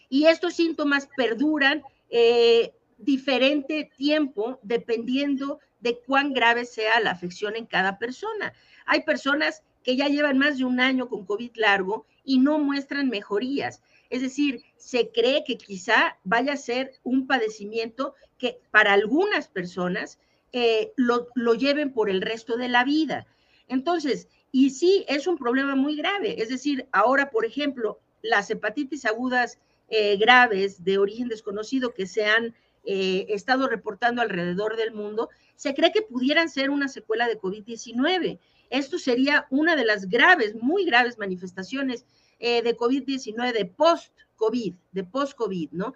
Y 0.10 0.26
estos 0.26 0.56
síntomas 0.56 1.08
perduran 1.16 1.84
eh, 2.10 2.74
diferente 2.98 3.90
tiempo 3.96 4.60
dependiendo 4.62 5.62
de 5.86 6.00
cuán 6.00 6.34
grave 6.34 6.66
sea 6.66 7.00
la 7.00 7.12
afección 7.12 7.56
en 7.56 7.68
cada 7.68 8.00
persona. 8.00 8.54
Hay 8.88 9.04
personas 9.04 9.62
que 9.84 9.96
ya 9.96 10.08
llevan 10.08 10.40
más 10.40 10.58
de 10.58 10.66
un 10.66 10.80
año 10.80 11.08
con 11.08 11.28
COVID 11.28 11.52
largo 11.58 12.08
y 12.24 12.40
no 12.40 12.58
muestran 12.58 13.08
mejorías. 13.08 13.84
Es 14.10 14.22
decir, 14.22 14.64
se 14.78 15.12
cree 15.12 15.44
que 15.46 15.60
quizá 15.60 16.18
vaya 16.24 16.54
a 16.54 16.58
ser 16.58 16.94
un 17.04 17.28
padecimiento 17.28 18.16
que 18.40 18.60
para 18.72 18.94
algunas 18.94 19.48
personas 19.48 20.18
eh, 20.54 20.92
lo, 20.96 21.28
lleven 21.54 21.94
por 21.94 22.10
el 22.10 22.22
resto 22.22 22.58
de 22.58 22.68
la 22.68 22.84
vida. 22.84 23.28
Entonces, 23.68 24.28
y 24.52 24.72
sí, 24.72 25.06
es 25.08 25.28
un 25.28 25.38
problema 25.38 25.76
muy 25.76 25.96
grave. 25.96 26.42
Es 26.42 26.50
decir, 26.50 26.88
ahora, 26.94 27.30
por 27.30 27.46
ejemplo, 27.46 28.00
las 28.24 28.50
hepatitis 28.50 29.06
agudas 29.06 29.60
eh, 29.90 30.18
graves 30.18 30.84
de 30.84 30.98
origen 30.98 31.28
desconocido 31.28 31.94
que 31.94 32.08
se 32.08 32.26
han 32.26 32.56
eh, 32.88 33.26
estado 33.30 33.68
reportando 33.68 34.22
alrededor 34.22 34.78
del 34.78 34.92
mundo, 34.92 35.30
se 35.56 35.74
cree 35.74 35.92
que 35.92 36.02
pudieran 36.02 36.50
ser 36.50 36.70
una 36.70 36.88
secuela 36.88 37.28
de 37.28 37.40
COVID-19. 37.40 38.40
Esto 38.70 38.98
sería 38.98 39.48
una 39.50 39.76
de 39.76 39.86
las 39.86 40.10
graves, 40.10 40.56
muy 40.56 40.86
graves 40.86 41.18
manifestaciones 41.18 42.06
eh, 42.40 42.62
de 42.62 42.76
COVID-19, 42.76 43.54
de 43.54 43.66
post-COVID, 43.66 44.74
de 44.92 45.04
post-COVID, 45.04 45.72
¿no? 45.72 45.94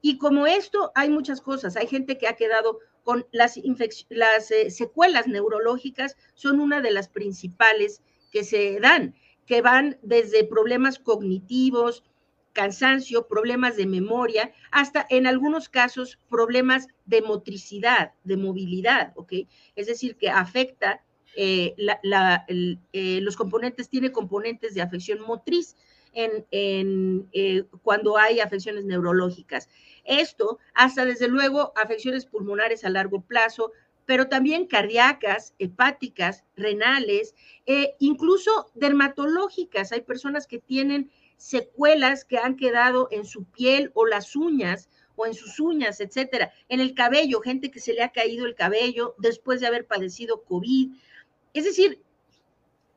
Y 0.00 0.18
como 0.18 0.46
esto, 0.46 0.92
hay 0.94 1.10
muchas 1.10 1.40
cosas. 1.40 1.76
Hay 1.76 1.86
gente 1.86 2.18
que 2.18 2.28
ha 2.28 2.36
quedado 2.36 2.78
con 3.02 3.26
las, 3.32 3.58
las 4.10 4.50
eh, 4.50 4.70
secuelas 4.70 5.26
neurológicas, 5.26 6.16
son 6.34 6.60
una 6.60 6.80
de 6.80 6.90
las 6.90 7.08
principales 7.08 8.02
que 8.30 8.44
se 8.44 8.78
dan, 8.80 9.14
que 9.46 9.62
van 9.62 9.98
desde 10.02 10.44
problemas 10.44 10.98
cognitivos, 10.98 12.04
cansancio, 12.52 13.28
problemas 13.28 13.76
de 13.76 13.86
memoria, 13.86 14.52
hasta 14.70 15.06
en 15.10 15.26
algunos 15.26 15.68
casos 15.68 16.18
problemas 16.28 16.88
de 17.06 17.22
motricidad, 17.22 18.12
de 18.24 18.36
movilidad, 18.36 19.12
¿ok? 19.16 19.32
Es 19.76 19.86
decir, 19.86 20.16
que 20.16 20.28
afecta 20.30 21.02
eh, 21.40 21.76
eh, 22.92 23.20
los 23.22 23.36
componentes, 23.36 23.88
tiene 23.88 24.10
componentes 24.10 24.74
de 24.74 24.82
afección 24.82 25.20
motriz 25.20 25.76
en, 26.12 27.28
eh, 27.32 27.64
cuando 27.82 28.16
hay 28.16 28.40
afecciones 28.40 28.84
neurológicas. 28.84 29.68
Esto, 30.04 30.58
hasta 30.74 31.04
desde 31.04 31.28
luego, 31.28 31.72
afecciones 31.76 32.26
pulmonares 32.26 32.84
a 32.84 32.90
largo 32.90 33.20
plazo, 33.20 33.70
pero 34.04 34.28
también 34.28 34.66
cardíacas, 34.66 35.54
hepáticas, 35.58 36.44
renales, 36.56 37.34
incluso 37.98 38.70
dermatológicas. 38.74 39.92
Hay 39.92 40.00
personas 40.00 40.46
que 40.46 40.58
tienen 40.58 41.10
secuelas 41.38 42.26
que 42.26 42.36
han 42.36 42.56
quedado 42.56 43.08
en 43.10 43.24
su 43.24 43.44
piel 43.44 43.90
o 43.94 44.06
las 44.06 44.36
uñas 44.36 44.90
o 45.16 45.26
en 45.26 45.34
sus 45.34 45.58
uñas, 45.58 46.00
etcétera, 46.00 46.52
en 46.68 46.80
el 46.80 46.94
cabello, 46.94 47.40
gente 47.40 47.70
que 47.70 47.80
se 47.80 47.94
le 47.94 48.02
ha 48.02 48.12
caído 48.12 48.46
el 48.46 48.54
cabello 48.54 49.14
después 49.18 49.60
de 49.60 49.66
haber 49.66 49.86
padecido 49.86 50.44
COVID, 50.44 50.92
es 51.54 51.64
decir, 51.64 52.02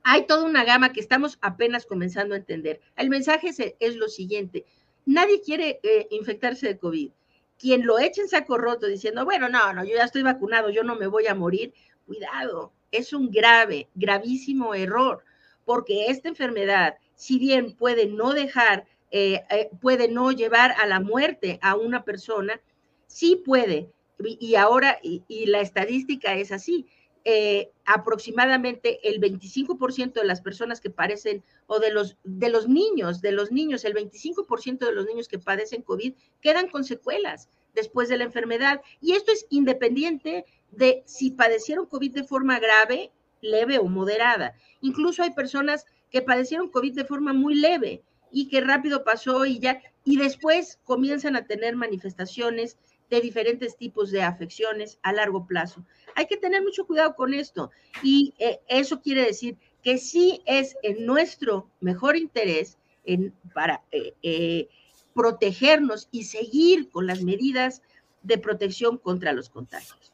hay 0.03 0.25
toda 0.25 0.43
una 0.43 0.63
gama 0.63 0.93
que 0.93 0.99
estamos 0.99 1.37
apenas 1.41 1.85
comenzando 1.85 2.33
a 2.33 2.37
entender. 2.37 2.81
El 2.95 3.09
mensaje 3.09 3.51
es, 3.79 3.95
lo 3.95 4.07
siguiente, 4.07 4.65
nadie 5.05 5.41
quiere 5.41 5.79
eh, 5.83 6.07
infectarse 6.11 6.67
de 6.67 6.77
COVID. 6.77 7.11
Quien 7.57 7.85
lo 7.85 7.99
eche 7.99 8.21
en 8.21 8.27
saco 8.27 8.57
roto 8.57 8.87
diciendo, 8.87 9.23
bueno, 9.23 9.47
no, 9.47 9.73
no, 9.73 9.83
yo 9.83 9.95
ya 9.95 10.03
estoy 10.03 10.23
vacunado, 10.23 10.69
yo 10.69 10.83
no 10.83 10.95
me 10.95 11.07
voy 11.07 11.27
a 11.27 11.35
morir, 11.35 11.73
cuidado, 12.07 12.73
es 12.91 13.13
un 13.13 13.29
grave, 13.29 13.87
gravísimo 13.93 14.73
error, 14.73 15.23
porque 15.63 16.07
esta 16.07 16.29
enfermedad, 16.29 16.95
si 17.21 17.37
bien 17.37 17.75
puede 17.75 18.07
no 18.07 18.33
dejar, 18.33 18.87
eh, 19.11 19.43
eh, 19.51 19.69
puede 19.79 20.07
no 20.07 20.31
llevar 20.31 20.71
a 20.71 20.87
la 20.87 20.99
muerte 20.99 21.59
a 21.61 21.75
una 21.75 22.03
persona, 22.03 22.59
sí 23.05 23.35
puede, 23.35 23.91
y 24.17 24.55
ahora, 24.55 24.97
y 25.03 25.45
la 25.45 25.61
estadística 25.61 26.33
es 26.33 26.51
así, 26.51 26.87
eh, 27.23 27.69
aproximadamente 27.85 29.07
el 29.07 29.21
25% 29.21 30.13
de 30.13 30.25
las 30.25 30.41
personas 30.41 30.81
que 30.81 30.89
padecen, 30.89 31.43
o 31.67 31.77
de 31.77 31.91
los, 31.91 32.17
de 32.23 32.49
los 32.49 32.67
niños, 32.67 33.21
de 33.21 33.33
los 33.33 33.51
niños, 33.51 33.85
el 33.85 33.93
25% 33.93 34.79
de 34.79 34.91
los 34.91 35.05
niños 35.05 35.27
que 35.27 35.37
padecen 35.37 35.83
COVID 35.83 36.15
quedan 36.41 36.69
con 36.69 36.83
secuelas 36.83 37.49
después 37.75 38.09
de 38.09 38.17
la 38.17 38.23
enfermedad. 38.23 38.81
Y 38.99 39.11
esto 39.11 39.31
es 39.31 39.45
independiente 39.51 40.45
de 40.71 41.03
si 41.05 41.29
padecieron 41.29 41.85
COVID 41.85 42.11
de 42.11 42.23
forma 42.23 42.59
grave, 42.59 43.11
leve 43.41 43.77
o 43.77 43.85
moderada. 43.85 44.55
Incluso 44.81 45.21
hay 45.21 45.31
personas 45.31 45.85
que 46.11 46.21
padecieron 46.21 46.69
COVID 46.69 46.93
de 46.93 47.05
forma 47.05 47.33
muy 47.33 47.55
leve 47.55 48.03
y 48.31 48.47
que 48.47 48.61
rápido 48.61 49.03
pasó 49.03 49.45
y 49.45 49.59
ya, 49.59 49.81
y 50.03 50.17
después 50.17 50.79
comienzan 50.83 51.35
a 51.35 51.45
tener 51.45 51.75
manifestaciones 51.75 52.77
de 53.09 53.21
diferentes 53.21 53.77
tipos 53.77 54.09
de 54.09 54.23
afecciones 54.23 54.97
a 55.03 55.11
largo 55.11 55.45
plazo. 55.45 55.85
Hay 56.15 56.27
que 56.27 56.37
tener 56.37 56.61
mucho 56.63 56.85
cuidado 56.85 57.15
con 57.15 57.33
esto 57.33 57.71
y 58.01 58.33
eh, 58.39 58.59
eso 58.67 59.01
quiere 59.01 59.25
decir 59.25 59.57
que 59.83 59.97
sí 59.97 60.41
es 60.45 60.75
en 60.83 61.05
nuestro 61.05 61.69
mejor 61.81 62.15
interés 62.15 62.77
en, 63.03 63.33
para 63.53 63.83
eh, 63.91 64.13
eh, 64.21 64.69
protegernos 65.13 66.07
y 66.11 66.23
seguir 66.23 66.89
con 66.89 67.05
las 67.05 67.21
medidas 67.21 67.81
de 68.23 68.37
protección 68.37 68.97
contra 68.97 69.33
los 69.33 69.49
contagios. 69.49 70.13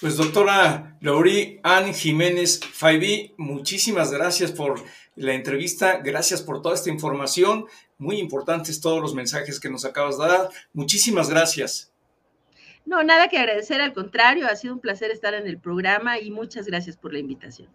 Pues 0.00 0.16
doctora 0.16 0.96
Laurie 1.00 1.60
Ann 1.62 1.94
Jiménez 1.94 2.60
Faibi, 2.60 3.34
muchísimas 3.36 4.10
gracias 4.10 4.50
por 4.50 4.82
la 5.16 5.34
entrevista, 5.34 5.98
gracias 5.98 6.42
por 6.42 6.62
toda 6.62 6.74
esta 6.74 6.90
información, 6.90 7.66
muy 7.98 8.18
importantes 8.18 8.80
todos 8.80 9.00
los 9.00 9.14
mensajes 9.14 9.60
que 9.60 9.70
nos 9.70 9.84
acabas 9.84 10.18
de 10.18 10.26
dar, 10.26 10.48
muchísimas 10.72 11.28
gracias. 11.28 11.92
No, 12.84 13.02
nada 13.04 13.28
que 13.28 13.38
agradecer, 13.38 13.80
al 13.80 13.92
contrario, 13.92 14.46
ha 14.46 14.56
sido 14.56 14.74
un 14.74 14.80
placer 14.80 15.10
estar 15.10 15.34
en 15.34 15.46
el 15.46 15.58
programa 15.58 16.18
y 16.18 16.30
muchas 16.30 16.66
gracias 16.66 16.96
por 16.96 17.12
la 17.12 17.20
invitación. 17.20 17.68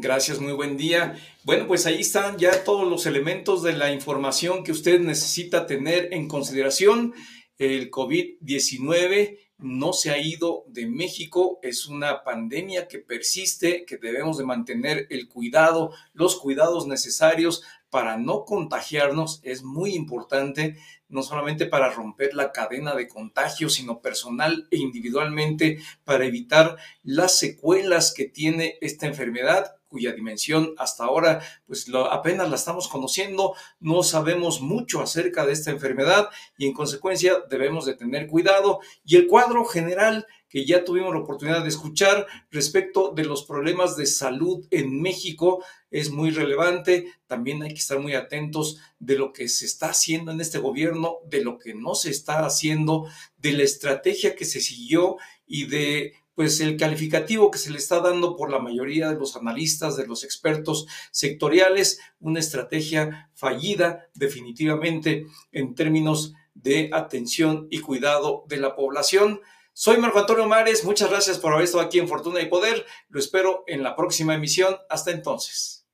Gracias, 0.00 0.40
muy 0.40 0.52
buen 0.52 0.76
día. 0.76 1.16
Bueno, 1.44 1.66
pues 1.66 1.86
ahí 1.86 2.00
están 2.00 2.38
ya 2.38 2.64
todos 2.64 2.88
los 2.88 3.06
elementos 3.06 3.62
de 3.62 3.72
la 3.72 3.92
información 3.92 4.62
que 4.62 4.72
usted 4.72 5.00
necesita 5.00 5.66
tener 5.66 6.12
en 6.12 6.28
consideración. 6.28 7.14
El 7.58 7.90
COVID-19 7.90 9.38
no 9.58 9.92
se 9.92 10.10
ha 10.10 10.18
ido 10.18 10.64
de 10.68 10.86
México, 10.86 11.58
es 11.62 11.86
una 11.86 12.22
pandemia 12.22 12.86
que 12.86 12.98
persiste, 12.98 13.84
que 13.84 13.96
debemos 13.96 14.38
de 14.38 14.44
mantener 14.44 15.06
el 15.10 15.28
cuidado, 15.28 15.92
los 16.14 16.36
cuidados 16.36 16.86
necesarios 16.86 17.62
para 17.90 18.16
no 18.16 18.44
contagiarnos, 18.44 19.40
es 19.42 19.62
muy 19.62 19.94
importante, 19.94 20.76
no 21.08 21.22
solamente 21.22 21.66
para 21.66 21.90
romper 21.90 22.34
la 22.34 22.52
cadena 22.52 22.94
de 22.94 23.08
contagio, 23.08 23.70
sino 23.70 24.00
personal 24.00 24.68
e 24.70 24.76
individualmente 24.76 25.78
para 26.04 26.26
evitar 26.26 26.76
las 27.02 27.38
secuelas 27.38 28.12
que 28.12 28.26
tiene 28.26 28.76
esta 28.80 29.06
enfermedad 29.06 29.78
cuya 29.88 30.12
dimensión 30.12 30.74
hasta 30.76 31.04
ahora 31.04 31.40
pues 31.66 31.86
apenas 32.10 32.48
la 32.48 32.56
estamos 32.56 32.88
conociendo, 32.88 33.54
no 33.80 34.02
sabemos 34.02 34.60
mucho 34.60 35.00
acerca 35.00 35.46
de 35.46 35.52
esta 35.52 35.70
enfermedad 35.70 36.28
y 36.56 36.66
en 36.66 36.74
consecuencia 36.74 37.42
debemos 37.48 37.86
de 37.86 37.94
tener 37.94 38.26
cuidado. 38.26 38.80
Y 39.04 39.16
el 39.16 39.26
cuadro 39.26 39.64
general 39.64 40.26
que 40.48 40.64
ya 40.64 40.84
tuvimos 40.84 41.12
la 41.12 41.20
oportunidad 41.20 41.62
de 41.62 41.68
escuchar 41.68 42.26
respecto 42.50 43.12
de 43.14 43.24
los 43.24 43.44
problemas 43.44 43.96
de 43.96 44.06
salud 44.06 44.66
en 44.70 45.00
México 45.00 45.62
es 45.90 46.10
muy 46.10 46.30
relevante. 46.30 47.12
También 47.26 47.62
hay 47.62 47.70
que 47.70 47.80
estar 47.80 47.98
muy 47.98 48.14
atentos 48.14 48.78
de 48.98 49.16
lo 49.16 49.32
que 49.32 49.48
se 49.48 49.66
está 49.66 49.90
haciendo 49.90 50.32
en 50.32 50.40
este 50.40 50.58
gobierno, 50.58 51.18
de 51.26 51.42
lo 51.44 51.58
que 51.58 51.74
no 51.74 51.94
se 51.94 52.10
está 52.10 52.46
haciendo, 52.46 53.06
de 53.36 53.52
la 53.52 53.62
estrategia 53.62 54.34
que 54.34 54.44
se 54.44 54.60
siguió 54.60 55.16
y 55.46 55.66
de 55.66 56.14
pues 56.38 56.60
el 56.60 56.76
calificativo 56.76 57.50
que 57.50 57.58
se 57.58 57.72
le 57.72 57.78
está 57.78 57.98
dando 57.98 58.36
por 58.36 58.48
la 58.48 58.60
mayoría 58.60 59.10
de 59.10 59.18
los 59.18 59.34
analistas, 59.34 59.96
de 59.96 60.06
los 60.06 60.22
expertos 60.22 60.86
sectoriales, 61.10 61.98
una 62.20 62.38
estrategia 62.38 63.28
fallida 63.34 64.06
definitivamente 64.14 65.26
en 65.50 65.74
términos 65.74 66.34
de 66.54 66.90
atención 66.92 67.66
y 67.70 67.80
cuidado 67.80 68.44
de 68.46 68.58
la 68.58 68.76
población. 68.76 69.40
Soy 69.80 69.96
Marco 69.98 70.18
Antonio 70.18 70.44
Mares, 70.48 70.82
muchas 70.82 71.08
gracias 71.08 71.38
por 71.38 71.52
haber 71.52 71.66
estado 71.66 71.84
aquí 71.84 72.00
en 72.00 72.08
Fortuna 72.08 72.40
y 72.40 72.46
Poder. 72.46 72.84
Lo 73.10 73.20
espero 73.20 73.62
en 73.68 73.84
la 73.84 73.94
próxima 73.94 74.34
emisión. 74.34 74.76
Hasta 74.90 75.12
entonces. 75.12 75.86